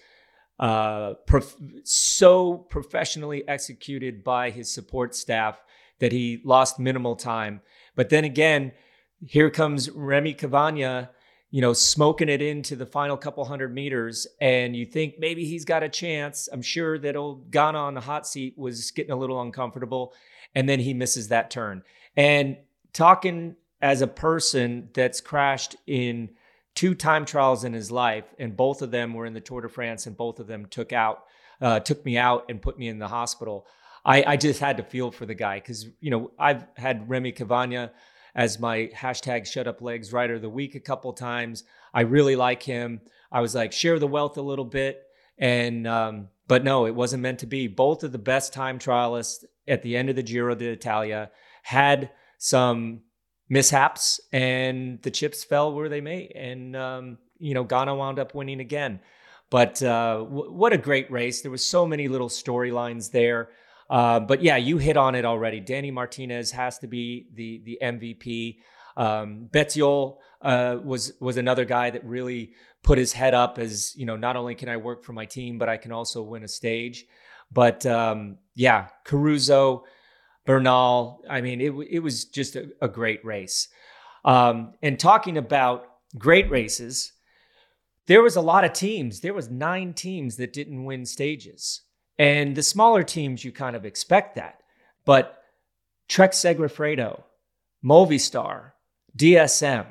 uh, 0.61 1.15
prof- 1.25 1.57
so 1.83 2.55
professionally 2.55 3.45
executed 3.47 4.23
by 4.23 4.49
his 4.49 4.73
support 4.73 5.15
staff 5.15 5.61
that 5.99 6.13
he 6.13 6.41
lost 6.45 6.79
minimal 6.79 7.15
time. 7.15 7.61
But 7.95 8.09
then 8.09 8.23
again, 8.23 8.71
here 9.25 9.49
comes 9.49 9.89
Rémi 9.89 10.37
Cavagna 10.37 11.09
you 11.51 11.59
know, 11.59 11.73
smoking 11.73 12.29
it 12.29 12.41
into 12.41 12.77
the 12.77 12.85
final 12.85 13.17
couple 13.17 13.43
hundred 13.43 13.73
meters, 13.73 14.25
and 14.39 14.73
you 14.73 14.85
think 14.85 15.15
maybe 15.19 15.43
he's 15.43 15.65
got 15.65 15.83
a 15.83 15.89
chance. 15.89 16.47
I'm 16.51 16.61
sure 16.61 16.97
that 16.99 17.17
old 17.17 17.51
Ganna 17.51 17.75
on 17.75 17.93
the 17.93 18.01
hot 18.01 18.25
seat 18.25 18.57
was 18.57 18.89
getting 18.91 19.11
a 19.11 19.17
little 19.17 19.41
uncomfortable, 19.41 20.13
and 20.55 20.67
then 20.67 20.79
he 20.79 20.93
misses 20.93 21.27
that 21.27 21.51
turn. 21.51 21.83
And 22.15 22.55
talking 22.93 23.57
as 23.81 24.01
a 24.01 24.07
person 24.07 24.89
that's 24.93 25.19
crashed 25.19 25.75
in 25.87 26.29
two 26.75 26.95
time 26.95 27.25
trials 27.25 27.63
in 27.63 27.73
his 27.73 27.91
life, 27.91 28.25
and 28.39 28.55
both 28.55 28.81
of 28.81 28.91
them 28.91 29.13
were 29.13 29.25
in 29.25 29.33
the 29.33 29.41
Tour 29.41 29.61
de 29.61 29.69
France, 29.69 30.07
and 30.07 30.15
both 30.15 30.39
of 30.39 30.47
them 30.47 30.65
took 30.65 30.93
out, 30.93 31.25
uh, 31.61 31.79
took 31.79 32.05
me 32.05 32.17
out 32.17 32.45
and 32.49 32.61
put 32.61 32.77
me 32.77 32.87
in 32.87 32.99
the 32.99 33.07
hospital. 33.07 33.67
I, 34.03 34.23
I 34.25 34.37
just 34.37 34.59
had 34.59 34.77
to 34.77 34.83
feel 34.83 35.11
for 35.11 35.25
the 35.25 35.35
guy 35.35 35.59
because 35.59 35.85
you 35.99 36.09
know 36.09 36.31
I've 36.39 36.65
had 36.75 37.07
Rémi 37.07 37.35
Cavagna 37.35 37.91
as 38.35 38.59
my 38.59 38.89
hashtag 38.95 39.45
shut 39.45 39.67
up 39.67 39.81
legs 39.81 40.13
rider 40.13 40.35
of 40.35 40.41
the 40.41 40.49
week 40.49 40.75
a 40.75 40.79
couple 40.79 41.13
times. 41.13 41.63
I 41.93 42.01
really 42.01 42.35
like 42.35 42.63
him. 42.63 43.01
I 43.31 43.41
was 43.41 43.55
like, 43.55 43.73
share 43.73 43.99
the 43.99 44.07
wealth 44.07 44.37
a 44.37 44.41
little 44.41 44.65
bit. 44.65 45.03
And, 45.37 45.87
um, 45.87 46.29
but 46.47 46.63
no, 46.63 46.85
it 46.85 46.95
wasn't 46.95 47.23
meant 47.23 47.39
to 47.39 47.45
be. 47.45 47.67
Both 47.67 48.03
of 48.03 48.11
the 48.11 48.17
best 48.17 48.53
time 48.53 48.79
trialists 48.79 49.43
at 49.67 49.81
the 49.81 49.97
end 49.97 50.09
of 50.09 50.15
the 50.15 50.23
Giro 50.23 50.55
d'Italia 50.55 51.31
had 51.63 52.11
some 52.37 53.01
mishaps 53.51 54.21
and 54.31 55.01
the 55.01 55.11
chips 55.11 55.43
fell 55.43 55.73
where 55.73 55.89
they 55.89 55.99
may. 55.99 56.31
And, 56.33 56.73
um, 56.73 57.17
you 57.37 57.53
know, 57.53 57.65
Ganna 57.65 57.95
wound 57.95 58.17
up 58.17 58.33
winning 58.33 58.61
again. 58.61 59.01
But 59.49 59.83
uh, 59.83 60.19
w- 60.19 60.53
what 60.53 60.71
a 60.71 60.77
great 60.77 61.11
race. 61.11 61.41
There 61.41 61.51
was 61.51 61.65
so 61.65 61.85
many 61.85 62.07
little 62.07 62.29
storylines 62.29 63.11
there. 63.11 63.49
Uh, 63.89 64.21
but 64.21 64.41
yeah, 64.41 64.55
you 64.55 64.77
hit 64.77 64.95
on 64.95 65.15
it 65.15 65.25
already. 65.25 65.59
Danny 65.59 65.91
Martinez 65.91 66.51
has 66.51 66.79
to 66.79 66.87
be 66.87 67.27
the 67.33 67.61
the 67.65 67.77
MVP. 67.83 68.59
Um, 68.95 69.49
uh, 70.41 70.77
was 70.81 71.13
was 71.19 71.35
another 71.35 71.65
guy 71.65 71.89
that 71.89 72.05
really 72.05 72.53
put 72.83 72.97
his 72.97 73.11
head 73.11 73.33
up 73.33 73.59
as 73.59 73.93
you 73.97 74.05
know. 74.05 74.15
Not 74.15 74.37
only 74.37 74.55
can 74.55 74.69
I 74.69 74.77
work 74.77 75.03
for 75.03 75.11
my 75.11 75.25
team, 75.25 75.57
but 75.57 75.67
I 75.67 75.75
can 75.75 75.91
also 75.91 76.21
win 76.21 76.45
a 76.45 76.47
stage. 76.47 77.05
But 77.51 77.85
um, 77.85 78.37
yeah, 78.55 78.87
Caruso, 79.03 79.83
Bernal. 80.45 81.23
I 81.29 81.41
mean, 81.41 81.61
it 81.61 81.71
it 81.89 81.99
was 81.99 82.25
just 82.25 82.55
a, 82.55 82.69
a 82.81 82.87
great 82.87 83.23
race. 83.23 83.67
Um, 84.23 84.73
and 84.81 84.99
talking 84.99 85.37
about 85.37 85.87
great 86.17 86.49
races, 86.49 87.13
there 88.07 88.21
was 88.21 88.35
a 88.35 88.41
lot 88.41 88.63
of 88.63 88.73
teams. 88.73 89.21
There 89.21 89.33
was 89.33 89.49
nine 89.49 89.93
teams 89.93 90.37
that 90.37 90.53
didn't 90.53 90.83
win 90.83 91.05
stages. 91.05 91.81
And 92.19 92.55
the 92.55 92.63
smaller 92.63 93.03
teams, 93.03 93.43
you 93.43 93.51
kind 93.51 93.75
of 93.75 93.85
expect 93.85 94.35
that. 94.35 94.61
But 95.05 95.41
Trek 96.07 96.33
Segafredo, 96.33 97.23
Movistar, 97.83 98.73
DSM, 99.17 99.87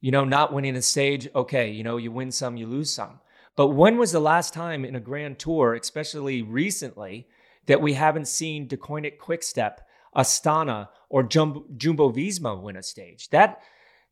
you 0.00 0.10
know, 0.10 0.24
not 0.24 0.52
winning 0.52 0.76
a 0.76 0.82
stage, 0.82 1.28
okay, 1.34 1.70
you 1.70 1.82
know, 1.82 1.96
you 1.96 2.12
win 2.12 2.30
some, 2.30 2.56
you 2.56 2.66
lose 2.66 2.90
some. 2.92 3.20
But 3.56 3.68
when 3.68 3.96
was 3.96 4.12
the 4.12 4.20
last 4.20 4.52
time 4.52 4.84
in 4.84 4.94
a 4.94 5.00
grand 5.00 5.38
tour, 5.38 5.74
especially 5.74 6.42
recently, 6.42 7.26
that 7.66 7.80
we 7.80 7.94
haven't 7.94 8.28
seen 8.28 8.68
Deceuninck 8.68 9.18
Quickstep, 9.18 9.78
Astana, 10.16 10.88
or 11.08 11.22
Jumbo, 11.22 11.64
Jumbo 11.76 12.10
Visma 12.10 12.60
win 12.60 12.76
a 12.76 12.82
stage? 12.82 13.28
That, 13.30 13.60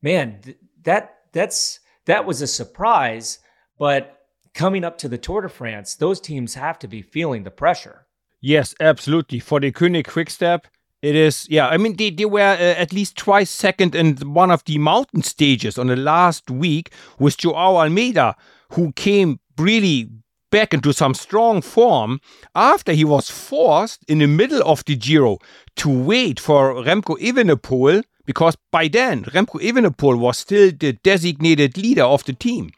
man, 0.01 0.41
that 0.83 1.19
that's 1.33 1.81
that 2.07 2.25
was 2.25 2.43
a 2.43 2.47
surprise, 2.47 3.39
but 3.79 4.19
coming 4.55 4.85
up 4.85 4.99
to 4.99 5.09
the 5.09 5.19
Tour 5.19 5.43
de 5.43 5.49
France, 5.49 5.95
those 5.95 6.21
teams 6.21 6.55
have 6.55 6.79
to 6.81 6.89
be 6.89 7.03
feeling 7.03 7.45
the 7.45 7.51
pressure. 7.51 8.07
Yes, 8.41 8.75
absolutely. 8.81 9.39
For 9.39 9.61
Deceuninck 9.61 10.07
Quickstep, 10.09 10.67
it 11.01 11.15
is, 11.15 11.47
yeah. 11.49 11.69
I 11.69 11.77
mean, 11.77 11.97
they, 11.97 12.11
they 12.11 12.25
were 12.25 12.41
uh, 12.41 12.57
at 12.57 12.93
least 12.93 13.17
twice 13.17 13.51
second 13.51 13.95
in 13.95 14.17
one 14.35 14.51
of 14.51 14.65
the 14.65 14.79
mountain 14.79 15.23
stages 15.23 15.79
on 15.79 15.87
the 15.89 15.97
last 15.97 16.51
week 16.51 16.93
with 17.19 17.39
Joao 17.39 17.77
Almeida, 17.77 18.37
who 18.71 18.93
came 18.93 19.41
really 19.59 20.11
back 20.53 20.73
into 20.73 20.93
some 20.93 21.15
strong 21.15 21.63
form 21.63 22.21
after 22.55 22.93
he 22.93 23.05
was 23.05 23.29
forced 23.31 24.05
in 24.07 24.19
the 24.19 24.27
middle 24.29 24.63
of 24.63 24.85
the 24.85 24.95
Giro 24.95 25.39
to 25.77 25.89
wait 25.89 26.39
for 26.39 26.75
Remco 26.75 27.19
Evenepoel 27.19 28.05
because 28.27 28.57
by 28.71 28.87
then 28.87 29.25
Remco 29.25 29.61
Evenepoel 29.61 30.19
was 30.19 30.39
still 30.39 30.71
the 30.71 30.93
designated 30.93 31.77
leader 31.77 32.05
of 32.05 32.25
the 32.25 32.35
team. 32.35 32.71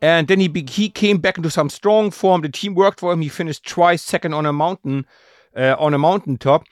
And 0.00 0.28
then 0.28 0.38
he 0.40 0.48
be- 0.48 0.70
he 0.70 0.88
came 0.88 1.18
back 1.18 1.36
into 1.36 1.50
some 1.50 1.68
strong 1.68 2.10
form. 2.10 2.42
The 2.42 2.48
team 2.48 2.74
worked 2.74 3.00
for 3.00 3.12
him. 3.12 3.22
He 3.22 3.28
finished 3.28 3.66
twice 3.66 4.02
second 4.02 4.32
on 4.32 4.46
a 4.46 4.52
mountain, 4.52 5.06
uh, 5.56 5.76
on 5.78 5.94
a 5.94 5.98
mountaintop. 5.98 6.64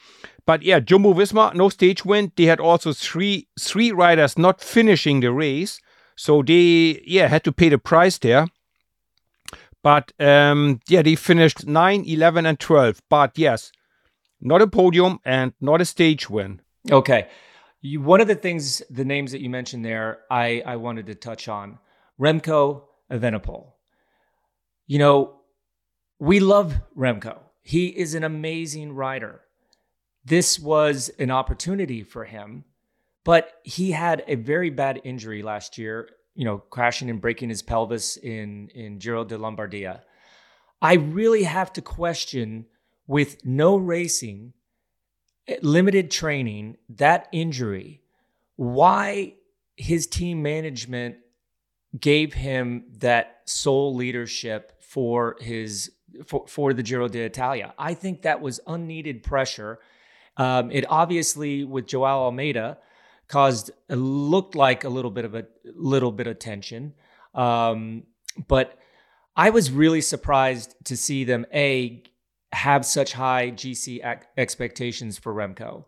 But 0.47 0.63
yeah, 0.63 0.81
Jumbo 0.81 1.15
Visma 1.15 1.55
no 1.55 1.69
stage 1.69 2.05
win. 2.05 2.33
They 2.37 2.45
had 2.45 2.61
also 2.61 2.93
three 2.93 3.49
three 3.59 3.91
riders 3.91 4.39
not 4.39 4.61
finishing 4.61 5.21
the 5.21 5.33
race, 5.33 5.81
so 6.17 6.43
they 6.43 7.03
yeah 7.07 7.29
had 7.29 7.43
to 7.45 7.53
pay 7.53 7.69
the 7.71 7.79
price 7.79 8.19
there. 8.19 8.47
But 9.83 10.12
um, 10.21 10.81
yeah, 10.88 11.03
they 11.03 11.16
finished 11.16 11.66
9, 11.66 12.05
11, 12.05 12.47
and 12.47 12.59
12. 12.59 13.03
But 13.09 13.37
yes, 13.37 13.73
not 14.40 14.62
a 14.62 14.66
podium 14.66 15.18
and 15.25 15.53
not 15.61 15.81
a 15.81 15.85
stage 15.85 16.31
win. 16.31 16.61
Okay. 16.90 17.29
You, 17.81 18.01
one 18.01 18.21
of 18.21 18.29
the 18.29 18.35
things, 18.35 18.83
the 18.90 19.05
names 19.05 19.33
that 19.33 19.40
you 19.40 19.51
mentioned 19.51 19.85
there, 19.85 20.21
I, 20.31 20.62
I 20.64 20.77
wanted 20.77 21.07
to 21.07 21.14
touch 21.14 21.49
on 21.49 21.79
Remco 22.21 22.83
Evenepoel. 23.11 23.73
You 24.87 24.99
know, 24.99 25.40
we 26.18 26.38
love 26.38 26.75
Remco. 26.97 27.38
He 27.62 27.87
is 27.87 28.14
an 28.14 28.25
amazing 28.25 28.92
rider. 28.92 29.40
This 30.25 30.59
was 30.59 31.11
an 31.18 31.31
opportunity 31.31 32.05
for 32.05 32.25
him, 32.25 32.64
but 33.25 33.53
he 33.64 33.90
had 33.90 34.23
a 34.29 34.37
very 34.37 34.71
bad 34.71 35.01
injury 35.05 35.42
last 35.42 35.79
year, 35.79 36.09
you 36.35 36.45
know, 36.45 36.59
crashing 36.59 37.11
and 37.11 37.21
breaking 37.21 37.49
his 37.49 37.62
pelvis 37.62 38.16
in, 38.16 38.68
in 38.75 38.99
Giro 38.99 39.25
de 39.25 39.37
Lombardia. 39.37 40.01
I 40.81 40.95
really 40.95 41.45
have 41.45 41.73
to 41.75 41.83
question 41.83 42.66
with 43.07 43.45
no 43.45 43.77
racing, 43.77 44.53
limited 45.61 46.11
training, 46.11 46.77
that 46.88 47.29
injury, 47.33 48.03
why 48.57 49.35
his 49.77 50.07
team 50.07 50.42
management 50.42 51.16
gave 51.99 52.33
him 52.33 52.85
that 52.99 53.42
sole 53.45 53.95
leadership 53.95 54.83
for 54.83 55.37
his 55.40 55.90
for, 56.27 56.47
for 56.47 56.75
the 56.75 56.83
Giro 56.83 57.09
d'Italia. 57.09 57.75
I 57.79 57.95
think 57.95 58.23
that 58.23 58.40
was 58.40 58.61
unneeded 58.66 59.23
pressure. 59.23 59.79
Um, 60.37 60.71
it 60.71 60.85
obviously 60.88 61.64
with 61.64 61.87
Joao 61.87 62.25
Almeida 62.25 62.79
caused 63.33 63.71
it 63.88 63.97
looked 63.97 64.55
like 64.55 64.85
a 64.85 64.90
little 64.90 65.11
bit 65.11 65.25
of 65.25 65.35
a 65.35 65.47
little 65.64 66.12
bit 66.12 66.27
of 66.27 66.38
tension, 66.38 66.92
um, 67.35 68.03
but 68.47 68.79
I 69.35 69.49
was 69.49 69.71
really 69.71 70.03
surprised 70.03 70.77
to 70.85 70.99
see 70.99 71.25
them 71.25 71.47
a 71.55 72.03
have 72.53 72.85
such 72.85 73.14
high 73.14 73.51
GC 73.51 74.05
ac- 74.05 74.27
expectations 74.37 75.18
for 75.18 75.33
Remco. 75.33 75.87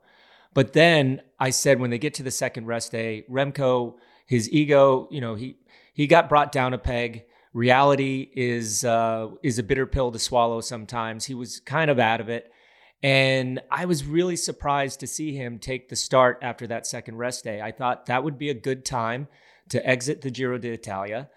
But 0.55 0.73
then 0.73 1.21
I 1.39 1.51
said 1.51 1.81
when 1.81 1.91
they 1.91 1.99
get 1.99 2.15
to 2.15 2.23
the 2.23 2.31
second 2.31 2.65
rest 2.65 2.93
day, 2.93 3.27
Remco, 3.31 3.97
his 4.25 4.51
ego, 4.51 5.07
you 5.11 5.21
know, 5.21 5.35
he 5.35 5.59
he 5.93 6.07
got 6.07 6.31
brought 6.31 6.51
down 6.51 6.73
a 6.73 6.79
peg. 6.79 7.25
Reality 7.53 8.31
is 8.35 8.87
uh, 8.87 9.29
is 9.43 9.59
a 9.59 9.63
bitter 9.63 9.87
pill 9.87 10.13
to 10.13 10.19
swallow. 10.19 10.63
Sometimes 10.63 11.27
he 11.27 11.35
was 11.35 11.61
kind 11.61 11.91
of 11.91 11.99
out 11.99 12.23
of 12.23 12.31
it, 12.31 12.51
and 13.05 13.61
I 13.71 13.85
was 13.85 14.05
really 14.05 14.37
surprised 14.37 15.01
to 15.01 15.07
see 15.07 15.37
him 15.37 15.59
take 15.59 15.91
the 15.91 15.97
start 15.97 16.39
after 16.41 16.67
that 16.69 16.87
second 16.87 17.19
rest 17.19 17.45
day. 17.45 17.61
I 17.61 17.71
thought 17.71 18.07
that 18.07 18.25
would 18.25 18.39
be 18.39 18.49
a 18.49 18.55
good 18.55 18.85
time 18.85 19.29
to 19.69 19.87
exit 19.87 20.23
the 20.23 20.31
Giro 20.31 20.57
d'Italia. 20.59 21.29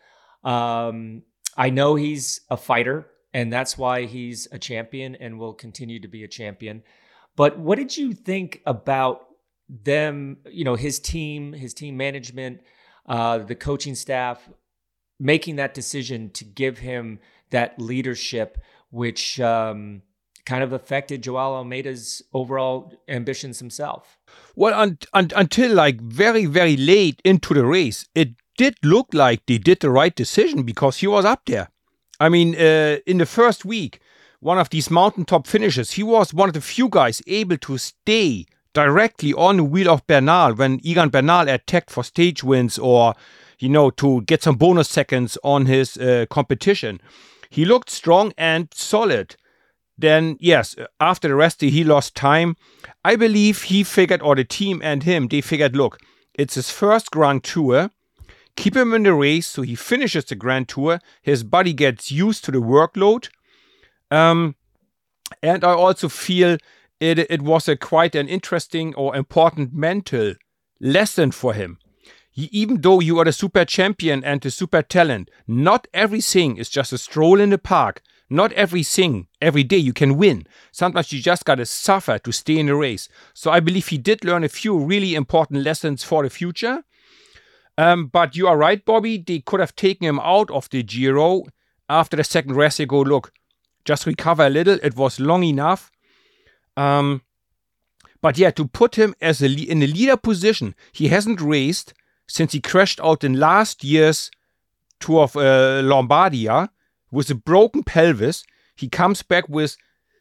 Um, 0.43 1.23
I 1.57 1.69
know 1.69 1.95
he's 1.95 2.41
a 2.49 2.55
fighter, 2.55 3.07
and 3.33 3.51
that's 3.51 3.77
why 3.77 4.05
he's 4.05 4.47
a 4.51 4.57
champion 4.57 5.15
and 5.15 5.37
will 5.37 5.53
continue 5.53 5.99
to 5.99 6.07
be 6.07 6.23
a 6.23 6.27
champion. 6.27 6.83
But 7.35 7.59
what 7.59 7.77
did 7.77 7.97
you 7.97 8.13
think 8.13 8.61
about 8.65 9.27
them? 9.67 10.37
You 10.49 10.63
know, 10.63 10.75
his 10.75 10.99
team, 10.99 11.51
his 11.51 11.73
team 11.73 11.97
management 11.97 12.61
uh, 13.07 13.37
the 13.39 13.55
coaching 13.55 13.95
staff 13.95 14.49
making 15.19 15.55
that 15.55 15.73
decision 15.73 16.29
to 16.31 16.45
give 16.45 16.77
him 16.77 17.19
that 17.49 17.79
leadership, 17.79 18.57
which 18.91 19.39
um, 19.39 20.01
kind 20.47 20.63
of 20.63 20.71
affected 20.71 21.21
Joao 21.23 21.55
Almeida's 21.55 22.23
overall 22.33 22.93
ambitions 23.09 23.59
himself. 23.59 24.17
Well, 24.55 24.73
un- 24.73 24.97
un- 25.13 25.31
until 25.35 25.73
like 25.73 25.99
very, 26.01 26.45
very 26.45 26.77
late 26.77 27.21
into 27.25 27.53
the 27.53 27.65
race, 27.65 28.07
it 28.15 28.29
did 28.57 28.75
look 28.81 29.07
like 29.13 29.45
they 29.45 29.57
did 29.57 29.81
the 29.81 29.89
right 29.89 30.15
decision 30.15 30.63
because 30.63 30.97
he 30.97 31.07
was 31.07 31.25
up 31.25 31.41
there. 31.45 31.67
I 32.21 32.29
mean, 32.29 32.55
uh, 32.55 32.97
in 33.05 33.17
the 33.17 33.25
first 33.25 33.65
week, 33.65 33.99
one 34.39 34.57
of 34.57 34.69
these 34.69 34.89
mountaintop 34.89 35.47
finishes, 35.47 35.91
he 35.91 36.03
was 36.03 36.33
one 36.33 36.49
of 36.49 36.53
the 36.53 36.61
few 36.61 36.87
guys 36.87 37.21
able 37.27 37.57
to 37.57 37.77
stay 37.77 38.45
directly 38.73 39.33
on 39.33 39.57
the 39.57 39.63
wheel 39.65 39.89
of 39.89 40.07
Bernal 40.07 40.55
when 40.55 40.79
Egan 40.81 41.09
Bernal 41.09 41.49
attacked 41.49 41.91
for 41.91 42.03
stage 42.05 42.41
wins 42.41 42.79
or, 42.79 43.15
you 43.59 43.67
know, 43.67 43.89
to 43.89 44.21
get 44.21 44.43
some 44.43 44.55
bonus 44.55 44.87
seconds 44.87 45.37
on 45.43 45.65
his 45.65 45.97
uh, 45.97 46.25
competition. 46.29 47.01
He 47.49 47.65
looked 47.65 47.89
strong 47.89 48.33
and 48.37 48.69
solid. 48.73 49.35
Then, 49.97 50.37
yes, 50.39 50.75
after 50.99 51.27
the 51.27 51.35
rest, 51.35 51.61
he 51.61 51.83
lost 51.83 52.15
time. 52.15 52.55
I 53.03 53.15
believe 53.15 53.63
he 53.63 53.83
figured, 53.83 54.21
or 54.21 54.35
the 54.35 54.43
team 54.43 54.79
and 54.83 55.03
him, 55.03 55.27
they 55.27 55.41
figured, 55.41 55.75
look, 55.75 55.97
it's 56.35 56.55
his 56.55 56.69
first 56.69 57.09
Grand 57.09 57.43
Tour. 57.43 57.89
Keep 58.55 58.75
him 58.75 58.93
in 58.93 59.03
the 59.03 59.13
race 59.13 59.47
so 59.47 59.61
he 59.61 59.75
finishes 59.75 60.25
the 60.25 60.35
Grand 60.35 60.67
Tour. 60.67 60.99
His 61.21 61.43
body 61.43 61.73
gets 61.73 62.11
used 62.11 62.43
to 62.45 62.51
the 62.51 62.59
workload. 62.59 63.29
Um, 64.11 64.55
and 65.41 65.63
I 65.63 65.73
also 65.73 66.09
feel 66.09 66.57
it, 66.99 67.19
it 67.19 67.41
was 67.41 67.67
a 67.67 67.75
quite 67.75 68.15
an 68.15 68.27
interesting 68.27 68.95
or 68.95 69.15
important 69.15 69.73
mental 69.73 70.33
lesson 70.79 71.31
for 71.31 71.53
him. 71.53 71.79
He, 72.31 72.49
even 72.51 72.81
though 72.81 72.99
you 72.99 73.19
are 73.19 73.25
the 73.25 73.33
super 73.33 73.65
champion 73.65 74.23
and 74.23 74.41
the 74.41 74.51
super 74.51 74.81
talent, 74.81 75.29
not 75.47 75.87
everything 75.93 76.57
is 76.57 76.69
just 76.69 76.93
a 76.93 76.97
stroll 76.97 77.39
in 77.39 77.49
the 77.49 77.57
park. 77.57 78.01
Not 78.29 78.51
everything, 78.53 79.27
every 79.41 79.63
day 79.63 79.77
you 79.77 79.93
can 79.93 80.17
win. 80.17 80.45
Sometimes 80.71 81.13
you 81.13 81.21
just 81.21 81.45
gotta 81.45 81.65
suffer 81.65 82.19
to 82.19 82.31
stay 82.31 82.59
in 82.59 82.65
the 82.65 82.75
race. 82.75 83.07
So 83.33 83.51
I 83.51 83.61
believe 83.61 83.87
he 83.87 83.97
did 83.97 84.25
learn 84.25 84.43
a 84.43 84.49
few 84.49 84.77
really 84.77 85.15
important 85.15 85.63
lessons 85.63 86.03
for 86.03 86.23
the 86.23 86.29
future. 86.29 86.83
Um, 87.77 88.07
but 88.07 88.35
you 88.35 88.47
are 88.47 88.57
right, 88.57 88.83
Bobby. 88.83 89.17
They 89.17 89.39
could 89.39 89.59
have 89.59 89.75
taken 89.75 90.07
him 90.07 90.19
out 90.19 90.51
of 90.51 90.69
the 90.69 90.83
Giro 90.83 91.43
after 91.87 92.17
the 92.17 92.23
second 92.23 92.55
race. 92.55 92.77
They 92.77 92.85
go, 92.85 93.01
look, 93.01 93.31
just 93.85 94.05
recover 94.05 94.47
a 94.47 94.49
little. 94.49 94.79
It 94.83 94.97
was 94.97 95.19
long 95.19 95.43
enough. 95.43 95.91
Um, 96.75 97.21
but 98.21 98.37
yeah, 98.37 98.51
to 98.51 98.67
put 98.67 98.95
him 98.95 99.15
as 99.21 99.41
a 99.41 99.45
in 99.47 99.79
the 99.79 99.87
leader 99.87 100.17
position, 100.17 100.75
he 100.91 101.07
hasn't 101.07 101.39
raced 101.39 101.93
since 102.27 102.51
he 102.51 102.59
crashed 102.59 102.99
out 102.99 103.23
in 103.23 103.39
last 103.39 103.83
year's 103.83 104.31
Tour 104.99 105.23
of 105.23 105.35
uh, 105.37 105.81
Lombardia 105.83 106.69
with 107.11 107.29
a 107.29 107.35
broken 107.35 107.83
pelvis. 107.83 108.43
He 108.75 108.87
comes 108.87 109.23
back 109.23 109.47
with 109.49 109.77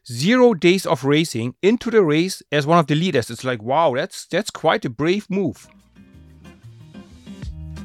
zero 0.09 0.53
days 0.53 0.85
of 0.85 1.03
racing 1.03 1.55
into 1.61 1.91
the 1.91 2.03
race 2.03 2.41
as 2.51 2.65
one 2.65 2.79
of 2.79 2.87
the 2.87 2.95
leaders. 2.95 3.29
It's 3.29 3.43
like, 3.43 3.61
wow, 3.61 3.93
that's 3.95 4.25
that's 4.25 4.49
quite 4.49 4.85
a 4.85 4.89
brave 4.89 5.29
move. 5.29 5.67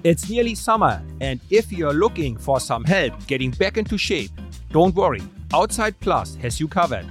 It's 0.04 0.28
nearly 0.28 0.56
summer, 0.56 1.00
and 1.20 1.40
if 1.50 1.70
you're 1.70 1.92
looking 1.92 2.36
for 2.36 2.58
some 2.58 2.82
help 2.84 3.26
getting 3.26 3.52
back 3.52 3.76
into 3.76 3.96
shape, 3.96 4.32
don't 4.70 4.94
worry, 4.94 5.22
Outside 5.54 5.98
Plus 6.00 6.34
has 6.36 6.58
you 6.58 6.66
covered. 6.66 7.06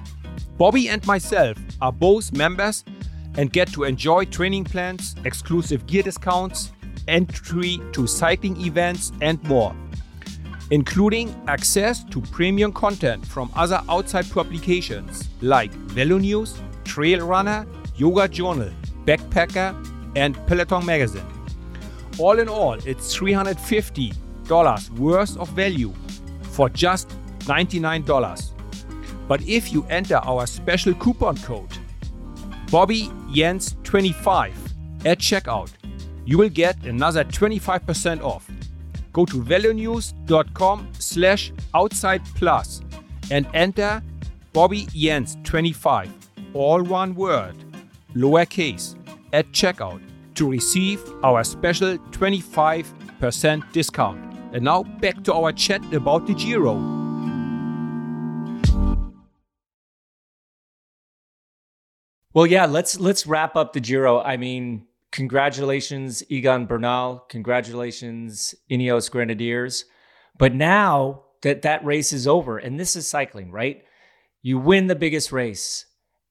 Bobby 0.57 0.89
and 0.89 1.05
myself 1.07 1.57
are 1.81 1.93
both 1.93 2.33
members 2.33 2.83
and 3.37 3.53
get 3.53 3.71
to 3.73 3.83
enjoy 3.83 4.25
training 4.25 4.65
plans, 4.65 5.15
exclusive 5.23 5.85
gear 5.87 6.03
discounts, 6.03 6.71
entry 7.07 7.79
to 7.93 8.07
cycling 8.07 8.59
events, 8.61 9.11
and 9.21 9.41
more, 9.43 9.75
including 10.71 11.35
access 11.47 12.03
to 12.05 12.21
premium 12.21 12.71
content 12.71 13.25
from 13.25 13.51
other 13.55 13.81
outside 13.89 14.29
publications 14.31 15.29
like 15.41 15.71
VeloNews, 15.89 16.57
Trail 16.85 17.27
Runner, 17.27 17.67
Yoga 17.97 18.27
Journal, 18.27 18.71
Backpacker, 19.05 19.75
and 20.15 20.35
Peloton 20.47 20.85
Magazine. 20.85 21.27
All 22.17 22.39
in 22.39 22.47
all, 22.49 22.73
it's 22.85 23.15
$350 23.15 24.89
worth 24.97 25.37
of 25.37 25.49
value 25.49 25.93
for 26.41 26.69
just 26.69 27.09
$99. 27.39 28.51
But 29.27 29.41
if 29.43 29.71
you 29.71 29.85
enter 29.89 30.17
our 30.17 30.45
special 30.47 30.93
coupon 30.93 31.37
code, 31.37 31.69
Bobby 32.69 33.09
Jens 33.33 33.75
25 33.83 34.53
at 35.05 35.19
checkout, 35.19 35.69
you 36.25 36.37
will 36.37 36.49
get 36.49 36.81
another 36.85 37.23
25% 37.23 38.21
off. 38.21 38.49
Go 39.13 39.25
to 39.25 39.41
velonews.com 39.41 40.91
slash 40.99 41.51
outside 41.73 42.21
plus 42.35 42.81
and 43.29 43.47
enter 43.53 44.01
Bobby 44.53 44.87
Jens 44.93 45.37
25, 45.43 46.09
all 46.53 46.83
one 46.83 47.15
word, 47.15 47.55
lowercase, 48.15 48.95
at 49.33 49.51
checkout 49.51 50.01
to 50.35 50.49
receive 50.49 51.01
our 51.23 51.43
special 51.43 51.97
25% 51.97 53.71
discount. 53.71 54.19
And 54.53 54.63
now 54.63 54.83
back 54.83 55.23
to 55.23 55.33
our 55.33 55.53
chat 55.53 55.81
about 55.93 56.27
the 56.27 56.33
Giro. 56.33 56.75
Well, 62.33 62.47
yeah, 62.47 62.65
let's 62.65 62.99
let's 62.99 63.27
wrap 63.27 63.55
up 63.57 63.73
the 63.73 63.81
Giro. 63.81 64.21
I 64.21 64.37
mean, 64.37 64.87
congratulations, 65.11 66.23
Egan 66.29 66.65
Bernal. 66.65 67.25
Congratulations, 67.29 68.55
Ineos 68.69 69.09
Grenadiers. 69.11 69.85
But 70.37 70.53
now 70.53 71.23
that 71.41 71.63
that 71.63 71.83
race 71.85 72.13
is 72.13 72.27
over, 72.27 72.57
and 72.57 72.79
this 72.79 72.95
is 72.95 73.07
cycling, 73.07 73.51
right? 73.51 73.83
You 74.41 74.57
win 74.57 74.87
the 74.87 74.95
biggest 74.95 75.31
race. 75.31 75.85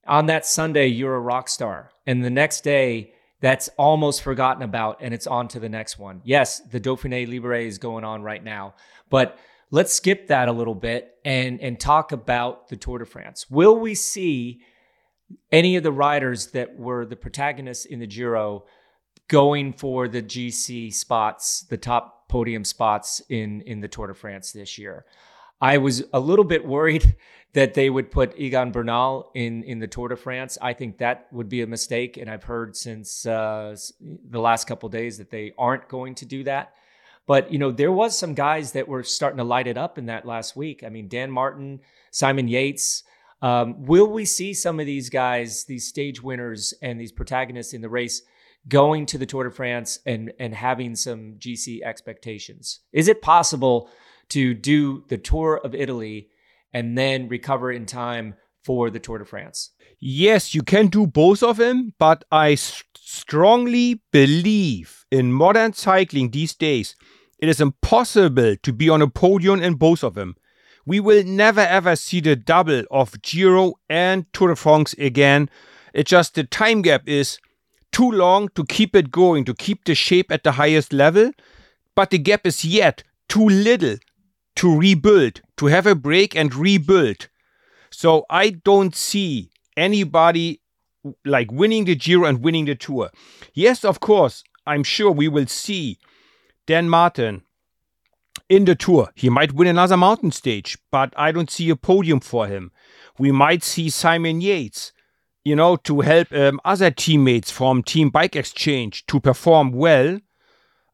On 0.07 0.25
that 0.25 0.45
Sunday, 0.45 0.87
you're 0.87 1.15
a 1.15 1.19
rock 1.19 1.47
star. 1.47 1.91
And 2.05 2.23
the 2.23 2.29
next 2.29 2.63
day, 2.63 3.13
that's 3.41 3.69
almost 3.77 4.21
forgotten 4.21 4.63
about, 4.63 4.99
and 5.01 5.13
it's 5.13 5.27
on 5.27 5.47
to 5.49 5.59
the 5.59 5.69
next 5.69 5.97
one. 5.97 6.21
Yes, 6.23 6.59
the 6.59 6.79
Dauphiné 6.79 7.27
Libéré 7.27 7.65
is 7.65 7.77
going 7.79 8.03
on 8.03 8.21
right 8.21 8.43
now, 8.43 8.75
but 9.09 9.37
let's 9.71 9.93
skip 9.93 10.27
that 10.27 10.47
a 10.47 10.51
little 10.51 10.75
bit 10.75 11.15
and 11.25 11.59
and 11.59 11.79
talk 11.79 12.11
about 12.11 12.69
the 12.69 12.77
Tour 12.77 12.99
de 12.99 13.05
France. 13.05 13.49
Will 13.49 13.75
we 13.75 13.95
see 13.95 14.61
any 15.51 15.75
of 15.75 15.83
the 15.83 15.91
riders 15.91 16.47
that 16.47 16.77
were 16.77 17.05
the 17.05 17.15
protagonists 17.15 17.85
in 17.85 17.99
the 17.99 18.07
Giro 18.07 18.65
going 19.27 19.73
for 19.73 20.07
the 20.07 20.21
GC 20.21 20.93
spots, 20.93 21.61
the 21.69 21.77
top 21.77 22.27
podium 22.27 22.63
spots 22.65 23.21
in 23.29 23.61
in 23.61 23.79
the 23.81 23.87
Tour 23.87 24.07
de 24.07 24.13
France 24.13 24.51
this 24.51 24.77
year. 24.77 25.05
I 25.61 25.77
was 25.77 26.03
a 26.13 26.19
little 26.19 26.45
bit 26.45 26.65
worried 26.65 27.15
that 27.53 27.73
they 27.73 27.89
would 27.89 28.11
put 28.11 28.37
Egan 28.37 28.71
Bernal 28.71 29.31
in 29.35 29.63
in 29.63 29.79
the 29.79 29.87
Tour 29.87 30.09
de 30.09 30.15
France. 30.15 30.57
I 30.61 30.73
think 30.73 30.97
that 30.97 31.27
would 31.31 31.49
be 31.49 31.61
a 31.61 31.67
mistake, 31.67 32.17
and 32.17 32.29
I've 32.29 32.43
heard 32.43 32.75
since 32.75 33.25
uh, 33.25 33.75
the 34.29 34.39
last 34.39 34.67
couple 34.67 34.89
days 34.89 35.17
that 35.17 35.29
they 35.29 35.53
aren't 35.57 35.87
going 35.87 36.15
to 36.15 36.25
do 36.25 36.43
that. 36.45 36.73
But 37.27 37.51
you 37.51 37.59
know, 37.59 37.71
there 37.71 37.91
was 37.91 38.17
some 38.17 38.33
guys 38.33 38.71
that 38.73 38.87
were 38.87 39.03
starting 39.03 39.37
to 39.37 39.43
light 39.43 39.67
it 39.67 39.77
up 39.77 39.97
in 39.97 40.07
that 40.07 40.25
last 40.25 40.55
week. 40.55 40.83
I 40.83 40.89
mean, 40.89 41.07
Dan 41.07 41.31
Martin, 41.31 41.79
Simon 42.11 42.47
Yates. 42.47 43.03
Um, 43.41 43.83
will 43.85 44.07
we 44.07 44.25
see 44.25 44.53
some 44.53 44.79
of 44.79 44.85
these 44.85 45.09
guys, 45.09 45.65
these 45.65 45.87
stage 45.87 46.21
winners, 46.21 46.73
and 46.81 46.99
these 46.99 47.11
protagonists 47.11 47.73
in 47.73 47.81
the 47.81 47.89
race? 47.89 48.21
going 48.67 49.05
to 49.07 49.17
the 49.17 49.25
Tour 49.25 49.45
de 49.45 49.51
France 49.51 49.99
and 50.05 50.31
and 50.39 50.53
having 50.53 50.95
some 50.95 51.35
GC 51.39 51.81
expectations? 51.83 52.81
Is 52.91 53.07
it 53.07 53.21
possible 53.21 53.89
to 54.29 54.53
do 54.53 55.03
the 55.09 55.17
Tour 55.17 55.59
of 55.63 55.75
Italy 55.75 56.29
and 56.73 56.97
then 56.97 57.27
recover 57.27 57.71
in 57.71 57.85
time 57.85 58.35
for 58.63 58.89
the 58.89 58.99
Tour 58.99 59.19
de 59.19 59.25
France? 59.25 59.71
Yes, 59.99 60.55
you 60.55 60.63
can 60.63 60.87
do 60.87 61.05
both 61.05 61.43
of 61.43 61.57
them, 61.57 61.93
but 61.99 62.23
I 62.31 62.55
strongly 62.55 64.01
believe 64.11 65.05
in 65.11 65.33
modern 65.33 65.73
cycling 65.73 66.31
these 66.31 66.55
days 66.55 66.95
it 67.39 67.49
is 67.49 67.59
impossible 67.59 68.55
to 68.61 68.73
be 68.73 68.87
on 68.87 69.01
a 69.01 69.07
podium 69.07 69.61
in 69.61 69.73
both 69.73 70.03
of 70.03 70.13
them 70.13 70.35
we 70.85 70.99
will 70.99 71.23
never 71.23 71.61
ever 71.61 71.95
see 71.95 72.19
the 72.19 72.35
double 72.35 72.83
of 72.91 73.21
Giro 73.21 73.73
and 73.89 74.25
Tour 74.33 74.49
de 74.49 74.55
France 74.55 74.93
again. 74.93 75.49
It's 75.93 76.09
just 76.09 76.35
the 76.35 76.43
time 76.43 76.81
gap 76.81 77.07
is 77.07 77.39
too 77.91 78.09
long 78.09 78.49
to 78.55 78.65
keep 78.65 78.95
it 78.95 79.11
going, 79.11 79.45
to 79.45 79.53
keep 79.53 79.83
the 79.85 79.95
shape 79.95 80.31
at 80.31 80.43
the 80.43 80.53
highest 80.53 80.93
level, 80.93 81.31
but 81.95 82.09
the 82.09 82.17
gap 82.17 82.45
is 82.47 82.63
yet 82.63 83.03
too 83.27 83.47
little 83.47 83.97
to 84.55 84.77
rebuild, 84.77 85.41
to 85.57 85.67
have 85.67 85.85
a 85.85 85.95
break 85.95 86.35
and 86.35 86.53
rebuild. 86.55 87.27
So 87.89 88.25
I 88.29 88.51
don't 88.51 88.95
see 88.95 89.51
anybody 89.75 90.61
like 91.25 91.51
winning 91.51 91.85
the 91.85 91.95
Giro 91.95 92.25
and 92.25 92.43
winning 92.43 92.65
the 92.65 92.75
Tour. 92.75 93.09
Yes, 93.53 93.83
of 93.83 93.99
course, 93.99 94.43
I'm 94.65 94.83
sure 94.83 95.11
we 95.11 95.27
will 95.27 95.47
see 95.47 95.97
Dan 96.67 96.89
Martin, 96.89 97.43
in 98.51 98.65
the 98.65 98.75
tour. 98.75 99.09
He 99.15 99.29
might 99.29 99.53
win 99.53 99.69
another 99.69 99.95
mountain 99.95 100.33
stage, 100.33 100.77
but 100.91 101.13
I 101.15 101.31
don't 101.31 101.49
see 101.49 101.69
a 101.69 101.75
podium 101.77 102.19
for 102.19 102.47
him. 102.47 102.71
We 103.17 103.31
might 103.31 103.63
see 103.63 103.89
Simon 103.89 104.41
Yates, 104.41 104.91
you 105.45 105.55
know, 105.55 105.77
to 105.77 106.01
help 106.01 106.33
um, 106.33 106.59
other 106.65 106.91
teammates 106.91 107.49
from 107.49 107.81
Team 107.81 108.09
Bike 108.09 108.35
Exchange 108.35 109.05
to 109.05 109.21
perform 109.21 109.71
well. 109.71 110.19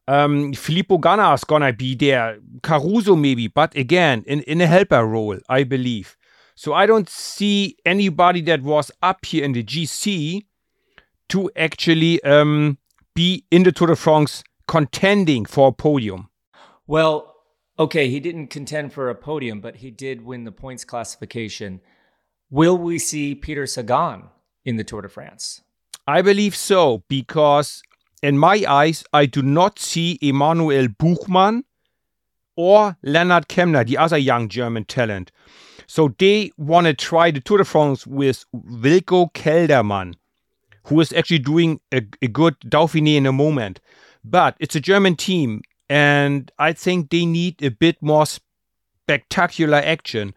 Um, 0.06 0.52
Filippo 0.52 0.98
Ganna 0.98 1.34
is 1.34 1.42
gonna 1.42 1.72
be 1.72 1.96
there, 1.96 2.38
Caruso 2.62 3.16
maybe, 3.16 3.48
but 3.48 3.74
again, 3.76 4.22
in, 4.28 4.42
in 4.42 4.60
a 4.60 4.66
helper 4.68 5.04
role, 5.04 5.38
I 5.48 5.64
believe. 5.64 6.16
So 6.54 6.74
I 6.74 6.86
don't 6.86 7.08
see 7.08 7.76
anybody 7.84 8.40
that 8.42 8.62
was 8.62 8.92
up 9.02 9.24
here 9.24 9.44
in 9.44 9.52
the 9.52 9.64
GC 9.64 10.46
to 11.30 11.50
actually 11.56 12.22
um, 12.22 12.78
be 13.16 13.44
in 13.50 13.64
the 13.64 13.72
Tour 13.72 13.88
de 13.88 13.96
France 13.96 14.44
contending 14.68 15.44
for 15.44 15.68
a 15.68 15.72
podium. 15.72 16.30
Well, 16.86 17.27
okay, 17.78 18.08
he 18.08 18.20
didn't 18.20 18.48
contend 18.48 18.92
for 18.92 19.08
a 19.08 19.14
podium, 19.14 19.60
but 19.60 19.76
he 19.76 19.90
did 19.90 20.24
win 20.24 20.44
the 20.44 20.52
points 20.52 20.84
classification. 20.84 21.80
Will 22.50 22.76
we 22.76 22.98
see 22.98 23.34
Peter 23.34 23.66
Sagan 23.66 24.30
in 24.64 24.76
the 24.76 24.84
Tour 24.84 25.02
de 25.02 25.08
France? 25.08 25.62
I 26.06 26.22
believe 26.22 26.56
so, 26.56 27.04
because 27.08 27.82
in 28.22 28.38
my 28.38 28.64
eyes, 28.66 29.04
I 29.12 29.26
do 29.26 29.42
not 29.42 29.78
see 29.78 30.18
Emanuel 30.22 30.88
Buchmann 30.88 31.64
or 32.56 32.96
Lennard 33.02 33.48
Kämna, 33.48 33.86
the 33.86 33.98
other 33.98 34.18
young 34.18 34.48
German 34.48 34.84
talent. 34.84 35.30
So 35.86 36.14
they 36.18 36.50
want 36.56 36.86
to 36.86 36.94
try 36.94 37.30
the 37.30 37.40
Tour 37.40 37.58
de 37.58 37.64
France 37.64 38.06
with 38.06 38.44
Wilco 38.54 39.32
Kelderman, 39.32 40.14
who 40.84 41.00
is 41.00 41.12
actually 41.12 41.38
doing 41.38 41.80
a, 41.92 42.02
a 42.20 42.28
good 42.28 42.58
Dauphiné 42.60 43.16
in 43.16 43.26
a 43.26 43.32
moment. 43.32 43.80
But 44.24 44.56
it's 44.58 44.74
a 44.74 44.80
German 44.80 45.16
team 45.16 45.62
and 45.88 46.50
I 46.58 46.72
think 46.72 47.10
they 47.10 47.26
need 47.26 47.62
a 47.62 47.70
bit 47.70 48.02
more 48.02 48.26
spectacular 48.26 49.78
action. 49.78 50.34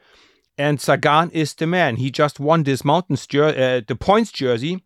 And 0.57 0.79
Sagan 0.79 1.29
is 1.31 1.53
the 1.53 1.67
man. 1.67 1.95
He 1.97 2.11
just 2.11 2.39
won 2.39 2.63
this 2.63 2.85
mountains 2.85 3.25
jer- 3.27 3.45
uh, 3.45 3.81
the 3.87 3.95
points 3.95 4.31
jersey. 4.31 4.83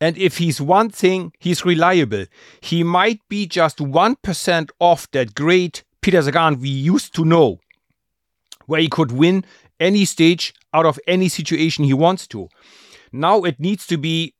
And 0.00 0.18
if 0.18 0.38
he's 0.38 0.60
one 0.60 0.90
thing, 0.90 1.32
he's 1.38 1.64
reliable. 1.64 2.26
He 2.60 2.82
might 2.82 3.20
be 3.28 3.46
just 3.46 3.78
1% 3.78 4.70
off 4.80 5.10
that 5.12 5.34
great 5.34 5.84
Peter 6.00 6.20
Sagan 6.22 6.60
we 6.60 6.68
used 6.68 7.14
to 7.14 7.24
know. 7.24 7.58
where 8.66 8.80
he 8.80 8.88
could 8.88 9.12
win 9.12 9.44
any 9.80 10.04
stage 10.04 10.54
out 10.72 10.86
of 10.86 10.98
any 11.06 11.28
situation 11.28 11.84
he 11.84 11.92
wants 11.94 12.26
to. 12.28 12.48
Now 13.12 13.42
it 13.44 13.58
needs 13.60 13.86
to 13.88 13.96
be 13.98 14.34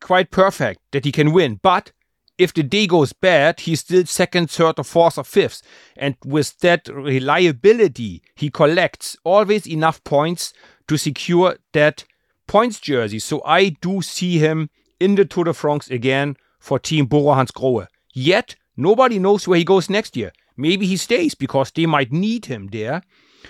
quite 0.00 0.30
perfect 0.30 0.80
that 0.92 1.04
he 1.04 1.12
can 1.12 1.32
win, 1.32 1.60
but 1.62 1.92
if 2.38 2.54
the 2.54 2.62
day 2.62 2.86
goes 2.86 3.12
bad, 3.12 3.60
he's 3.60 3.80
still 3.80 4.04
second, 4.06 4.50
third, 4.50 4.78
or 4.78 4.84
fourth, 4.84 5.18
or 5.18 5.24
fifth. 5.24 5.62
And 5.96 6.16
with 6.24 6.58
that 6.60 6.88
reliability, 6.88 8.22
he 8.34 8.50
collects 8.50 9.16
always 9.24 9.66
enough 9.66 10.02
points 10.04 10.52
to 10.88 10.96
secure 10.96 11.56
that 11.72 12.04
points 12.46 12.80
jersey. 12.80 13.18
So 13.18 13.42
I 13.44 13.70
do 13.80 14.02
see 14.02 14.38
him 14.38 14.70
in 14.98 15.14
the 15.14 15.24
Tour 15.24 15.44
de 15.44 15.52
France 15.52 15.90
again 15.90 16.36
for 16.58 16.78
Team 16.78 17.06
Bora 17.06 17.36
Hansgrohe. 17.36 17.86
Yet, 18.14 18.56
nobody 18.76 19.18
knows 19.18 19.46
where 19.46 19.58
he 19.58 19.64
goes 19.64 19.90
next 19.90 20.16
year. 20.16 20.32
Maybe 20.56 20.86
he 20.86 20.96
stays 20.96 21.34
because 21.34 21.70
they 21.70 21.86
might 21.86 22.12
need 22.12 22.46
him 22.46 22.68
there. 22.68 23.02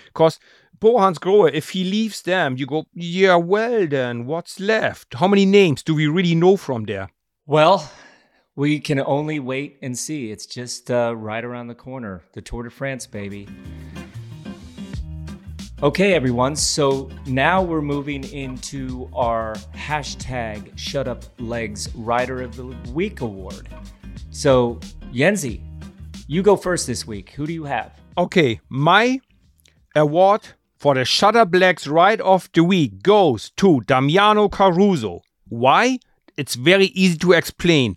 Because 0.07 0.39
Bora 0.79 1.05
Hansgrohe, 1.05 1.53
if 1.53 1.71
he 1.71 1.85
leaves 1.85 2.23
them, 2.23 2.57
you 2.57 2.67
go, 2.67 2.87
yeah, 2.95 3.37
well 3.37 3.87
then, 3.87 4.27
what's 4.27 4.59
left? 4.61 5.15
How 5.15 5.29
many 5.29 5.47
names 5.47 5.83
do 5.83 5.95
we 5.95 6.07
really 6.07 6.35
know 6.35 6.57
from 6.57 6.85
there? 6.85 7.11
Well, 7.47 7.91
we 8.55 8.81
can 8.81 9.01
only 9.01 9.41
wait 9.41 9.79
and 9.83 9.97
see. 9.97 10.31
It's 10.31 10.47
just 10.47 10.91
uh, 10.91 11.15
right 11.17 11.45
around 11.45 11.69
the 11.69 11.75
corner. 11.75 12.23
The 12.33 12.43
Tour 12.43 12.65
de 12.65 12.71
France, 12.71 13.07
baby. 13.07 13.49
Okay, 15.83 16.15
everyone. 16.15 16.55
So 16.55 17.11
now 17.27 17.63
we're 17.63 17.83
moving 17.83 18.25
into 18.25 19.09
our 19.15 19.55
hashtag 19.75 20.77
Shut 20.79 21.09
Up 21.09 21.25
Legs 21.41 21.93
Rider 21.95 22.43
of 22.43 22.55
the 22.57 22.67
Week 22.93 23.21
award. 23.21 23.69
So, 24.31 24.79
Yenzi, 25.13 25.61
you 26.29 26.43
go 26.43 26.57
first 26.57 26.87
this 26.87 27.07
week. 27.07 27.31
Who 27.31 27.47
do 27.47 27.53
you 27.53 27.65
have? 27.65 27.99
Okay, 28.17 28.61
my 28.69 29.21
award 29.97 30.43
for 30.77 30.95
the 30.95 31.05
Shut 31.05 31.35
Up 31.35 31.55
Legs 31.55 31.89
Ride 31.89 32.21
of 32.21 32.49
the 32.53 32.63
Week 32.63 33.03
goes 33.03 33.51
to 33.57 33.81
Damiano 33.81 34.49
Caruso. 34.49 35.23
Why? 35.49 35.99
It's 36.37 36.55
very 36.55 36.87
easy 36.87 37.19
to 37.19 37.33
explain. 37.33 37.97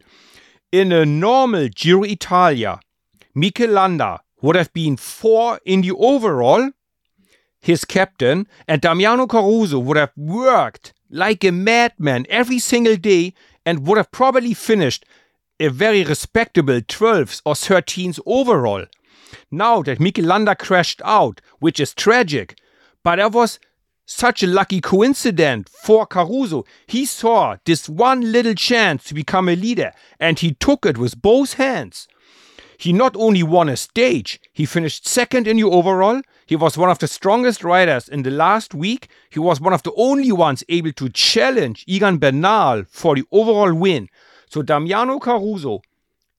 In 0.76 0.92
a 0.92 1.06
normal 1.06 1.70
Giro 1.70 2.04
Italia, 2.04 2.82
Mikel 3.34 3.70
Landa 3.70 4.20
would 4.42 4.58
have 4.58 4.74
been 4.74 4.98
four 4.98 5.62
in 5.64 5.80
the 5.80 5.94
overall, 5.94 6.70
his 7.62 7.86
captain, 7.86 8.46
and 8.68 8.82
Damiano 8.82 9.26
Caruso 9.26 9.80
would 9.80 9.96
have 9.96 10.12
worked 10.18 10.94
like 11.10 11.46
a 11.46 11.54
madman 11.54 12.26
every 12.28 12.60
single 12.60 12.98
day 12.98 13.34
and 13.66 13.88
would 13.88 13.98
have 13.98 14.12
probably 14.12 14.54
finished 14.54 15.06
a 15.62 15.70
very 15.70 16.04
respectable 16.04 16.82
12th 16.82 17.42
or 17.46 17.54
13th 17.54 18.20
overall. 18.26 18.84
Now 19.50 19.82
that 19.84 20.02
Mikel 20.02 20.26
Landa 20.26 20.58
crashed 20.58 21.02
out, 21.06 21.40
which 21.60 21.80
is 21.80 21.94
tragic, 21.94 22.60
but 23.02 23.16
that 23.16 23.32
was 23.32 23.60
such 24.06 24.44
a 24.44 24.48
lucky 24.48 24.82
coincidence 24.82 25.70
for 25.84 26.06
Caruso. 26.06 26.66
He 26.88 27.06
saw 27.06 27.58
this 27.66 27.90
one 27.90 28.32
little 28.32 28.54
chance 28.54 29.04
to 29.06 29.14
become 29.14 29.50
a 29.50 29.56
leader 29.56 29.92
and 30.20 30.38
he 30.40 30.54
took 30.54 30.86
it 30.86 30.98
with 30.98 31.22
both 31.22 31.54
hands. 31.54 32.08
He 32.78 32.92
not 32.94 33.16
only 33.16 33.42
won 33.44 33.70
a 33.70 33.78
stage, 33.78 34.40
he 34.54 34.66
finished 34.66 35.08
second 35.08 35.48
in 35.48 35.58
the 35.58 35.64
overall. 35.64 36.22
He 36.46 36.56
was 36.56 36.78
one 36.78 36.90
of 36.90 37.00
the 37.00 37.08
strongest 37.08 37.64
riders 37.64 38.08
in 38.08 38.24
the 38.24 38.32
last 38.32 38.74
week. 38.74 39.08
He 39.30 39.40
was 39.40 39.62
one 39.62 39.74
of 39.74 39.84
the 39.84 39.94
only 39.96 40.32
ones 40.32 40.64
able 40.70 40.92
to 40.94 41.10
challenge 41.10 41.84
Egan 41.88 42.18
Bernal 42.18 42.84
for 42.90 43.16
the 43.16 43.24
overall 43.32 43.74
win. 43.74 44.10
So 44.50 44.62
Damiano 44.62 45.20
Caruso, 45.20 45.82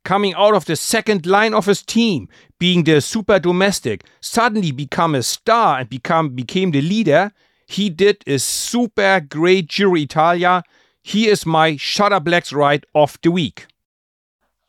coming 0.05 0.35
out 0.35 0.55
of 0.55 0.67
the 0.67 0.77
second 0.77 1.27
line 1.27 1.55
of 1.55 1.67
his 1.67 1.83
team, 1.83 2.29
being 2.59 2.85
the 2.85 3.01
super 3.01 3.39
domestic, 3.39 4.05
suddenly 4.21 4.73
become 4.73 5.15
a 5.15 5.23
star 5.23 5.81
and 5.81 5.89
become 5.89 6.31
became 6.31 6.71
the 6.71 6.83
leader 6.83 7.33
he 7.67 7.91
did 7.91 8.23
a 8.27 8.39
super 8.39 9.21
great 9.21 9.69
Giro 9.69 9.97
Italia. 9.97 10.63
He 11.03 11.29
is 11.29 11.45
my 11.45 11.77
Shut 11.77 12.13
Up 12.13 12.27
Legs 12.27 12.53
ride 12.53 12.87
of 12.95 13.19
the 13.23 13.31
week. 13.31 13.67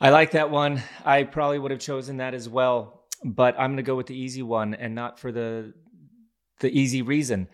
I 0.02 0.10
like 0.10 0.32
that 0.32 0.52
one. 0.52 0.84
I 1.06 1.24
probably 1.24 1.60
would 1.60 1.72
have 1.72 1.80
chosen 1.80 2.18
that 2.18 2.34
as 2.34 2.50
well, 2.50 3.06
but 3.24 3.56
I'm 3.60 3.72
going 3.72 3.78
to 3.78 3.84
go 3.84 3.96
with 3.96 4.08
the 4.08 4.20
easy 4.20 4.44
one 4.44 4.74
and 4.74 4.94
not 4.94 5.20
for 5.20 5.32
the 5.32 5.74
the 6.60 6.70
easy 6.70 7.04
reason. 7.04 7.48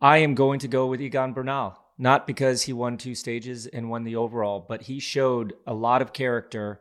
I 0.00 0.18
am 0.18 0.34
going 0.34 0.60
to 0.60 0.68
go 0.68 0.86
with 0.86 1.00
Egan 1.00 1.32
Bernal, 1.32 1.76
not 1.98 2.26
because 2.26 2.62
he 2.62 2.72
won 2.72 2.96
two 2.96 3.16
stages 3.16 3.66
and 3.66 3.90
won 3.90 4.04
the 4.04 4.16
overall, 4.16 4.64
but 4.68 4.82
he 4.82 5.00
showed 5.00 5.54
a 5.66 5.74
lot 5.74 6.00
of 6.00 6.12
character, 6.12 6.80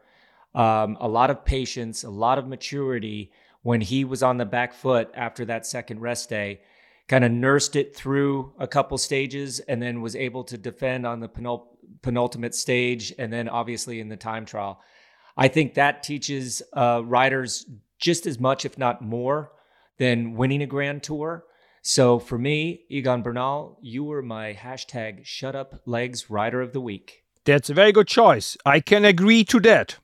um, 0.53 0.95
a 0.99 1.07
lot 1.07 1.31
of 1.31 1.43
patience, 1.43 2.03
a 2.03 2.09
lot 2.09 2.37
of 2.37 2.47
maturity 2.47 3.31
when 3.63 3.81
he 3.81 4.03
was 4.03 4.21
on 4.21 4.37
the 4.37 4.45
back 4.45 4.73
foot 4.73 5.09
after 5.15 5.45
that 5.45 5.65
second 5.65 6.01
rest 6.01 6.29
day 6.29 6.59
kind 7.07 7.23
of 7.23 7.31
nursed 7.31 7.75
it 7.75 7.95
through 7.95 8.53
a 8.59 8.67
couple 8.67 8.97
stages 8.97 9.59
and 9.59 9.81
then 9.81 10.01
was 10.01 10.15
able 10.15 10.43
to 10.43 10.57
defend 10.57 11.05
on 11.05 11.19
the 11.19 11.29
penult- 11.29 11.67
penultimate 12.01 12.55
stage 12.55 13.13
and 13.17 13.31
then 13.31 13.47
obviously 13.47 13.99
in 13.99 14.09
the 14.09 14.17
time 14.17 14.45
trial. 14.45 14.81
I 15.37 15.47
think 15.47 15.73
that 15.73 16.03
teaches 16.03 16.61
uh, 16.73 17.01
riders 17.03 17.65
just 17.99 18.25
as 18.25 18.39
much, 18.39 18.65
if 18.65 18.77
not 18.77 19.01
more, 19.01 19.51
than 19.97 20.35
winning 20.35 20.61
a 20.61 20.67
grand 20.67 21.03
tour. 21.03 21.45
So 21.81 22.17
for 22.17 22.37
me, 22.37 22.85
Egan 22.89 23.21
Bernal, 23.21 23.77
you 23.81 24.03
were 24.03 24.21
my 24.21 24.53
hashtag 24.53 25.23
shut 25.23 25.55
up 25.55 25.81
legs 25.85 26.29
rider 26.29 26.61
of 26.61 26.73
the 26.73 26.81
week. 26.81 27.23
That's 27.45 27.69
a 27.69 27.75
very 27.75 27.91
good 27.91 28.07
choice. 28.07 28.57
I 28.65 28.79
can 28.79 29.05
agree 29.05 29.43
to 29.45 29.59
that. 29.61 29.97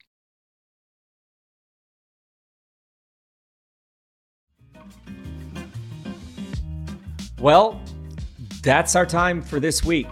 Well, 7.42 7.82
that's 8.62 8.96
our 8.96 9.06
time 9.06 9.42
for 9.42 9.60
this 9.60 9.84
week. 9.84 10.08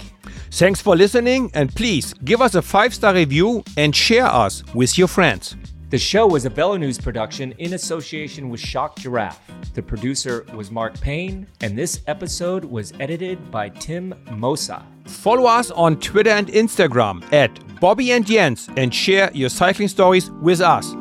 Thanks 0.50 0.82
for 0.82 0.96
listening, 0.96 1.52
and 1.54 1.74
please 1.74 2.14
give 2.26 2.42
us 2.42 2.56
a 2.56 2.62
five 2.62 2.92
star 2.94 3.14
review 3.14 3.64
and 3.78 3.96
share 3.96 4.26
us 4.26 4.64
with 4.74 4.98
your 4.98 5.08
friends. 5.08 5.56
The 5.92 5.98
show 6.00 6.26
was 6.26 6.46
a 6.46 6.50
VeloNews 6.50 7.02
production 7.02 7.52
in 7.60 7.74
association 7.74 8.50
with 8.50 8.60
Shocked 8.60 9.00
Giraffe. 9.00 9.40
The 9.76 9.82
producer 9.84 10.46
was 10.56 10.72
Mark 10.72 11.00
Payne, 11.02 11.46
and 11.62 11.78
this 11.78 12.02
episode 12.08 12.66
was 12.66 12.94
edited 13.00 13.52
by 13.52 13.70
Tim 13.70 14.14
Mossa. 14.30 14.84
Follow 15.06 15.46
us 15.46 15.70
on 15.72 16.00
Twitter 16.00 16.32
and 16.32 16.48
Instagram 16.48 17.32
at 17.32 17.52
Bobby 17.80 18.12
and 18.12 18.26
Jens 18.26 18.70
and 18.76 18.94
share 18.94 19.30
your 19.34 19.50
cycling 19.50 19.88
stories 19.88 20.32
with 20.42 20.62
us. 20.62 20.94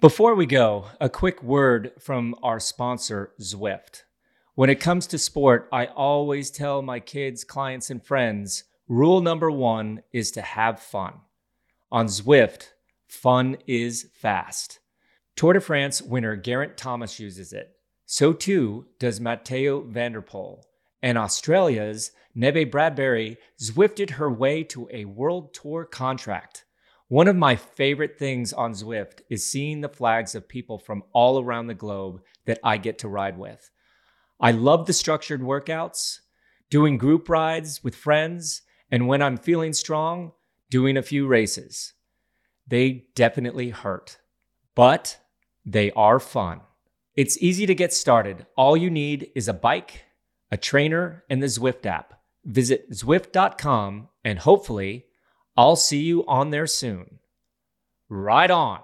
Before 0.00 0.36
we 0.36 0.46
go, 0.46 0.84
a 1.00 1.08
quick 1.08 1.42
word 1.42 1.90
from 1.98 2.36
our 2.40 2.60
sponsor, 2.60 3.32
Zwift. 3.40 4.04
When 4.54 4.70
it 4.70 4.78
comes 4.78 5.08
to 5.08 5.18
sport, 5.18 5.68
I 5.72 5.86
always 5.86 6.52
tell 6.52 6.82
my 6.82 7.00
kids, 7.00 7.42
clients, 7.42 7.90
and 7.90 8.00
friends 8.00 8.62
rule 8.86 9.20
number 9.20 9.50
one 9.50 10.04
is 10.12 10.30
to 10.32 10.40
have 10.40 10.78
fun. 10.78 11.14
On 11.90 12.06
Zwift, 12.06 12.68
fun 13.08 13.56
is 13.66 14.06
fast. 14.14 14.78
Tour 15.34 15.54
de 15.54 15.60
France 15.60 16.00
winner 16.00 16.36
Geraint 16.36 16.76
Thomas 16.76 17.18
uses 17.18 17.52
it. 17.52 17.72
So 18.06 18.32
too 18.32 18.86
does 19.00 19.20
Mathieu 19.20 19.84
van 19.90 20.12
der 20.12 20.22
Poel. 20.22 20.62
And 21.02 21.18
Australia's 21.18 22.12
Neve 22.36 22.70
Bradbury 22.70 23.36
Zwifted 23.60 24.10
her 24.10 24.30
way 24.30 24.62
to 24.62 24.88
a 24.92 25.06
World 25.06 25.52
Tour 25.52 25.84
contract. 25.84 26.64
One 27.08 27.26
of 27.26 27.36
my 27.36 27.56
favorite 27.56 28.18
things 28.18 28.52
on 28.52 28.72
Zwift 28.72 29.20
is 29.30 29.50
seeing 29.50 29.80
the 29.80 29.88
flags 29.88 30.34
of 30.34 30.46
people 30.46 30.78
from 30.78 31.02
all 31.14 31.42
around 31.42 31.66
the 31.66 31.74
globe 31.74 32.20
that 32.44 32.58
I 32.62 32.76
get 32.76 32.98
to 32.98 33.08
ride 33.08 33.38
with. 33.38 33.70
I 34.38 34.50
love 34.50 34.84
the 34.84 34.92
structured 34.92 35.40
workouts, 35.40 36.20
doing 36.68 36.98
group 36.98 37.30
rides 37.30 37.82
with 37.82 37.96
friends, 37.96 38.60
and 38.90 39.08
when 39.08 39.22
I'm 39.22 39.38
feeling 39.38 39.72
strong, 39.72 40.32
doing 40.68 40.98
a 40.98 41.02
few 41.02 41.26
races. 41.26 41.94
They 42.66 43.06
definitely 43.14 43.70
hurt, 43.70 44.18
but 44.74 45.18
they 45.64 45.90
are 45.92 46.20
fun. 46.20 46.60
It's 47.16 47.42
easy 47.42 47.64
to 47.64 47.74
get 47.74 47.94
started. 47.94 48.44
All 48.54 48.76
you 48.76 48.90
need 48.90 49.30
is 49.34 49.48
a 49.48 49.54
bike, 49.54 50.04
a 50.52 50.58
trainer, 50.58 51.24
and 51.30 51.42
the 51.42 51.46
Zwift 51.46 51.86
app. 51.86 52.20
Visit 52.44 52.90
Zwift.com 52.90 54.08
and 54.24 54.38
hopefully, 54.38 55.06
I'll 55.58 55.76
see 55.76 56.02
you 56.02 56.24
on 56.26 56.50
there 56.50 56.68
soon. 56.68 57.18
Right 58.08 58.50
on. 58.50 58.80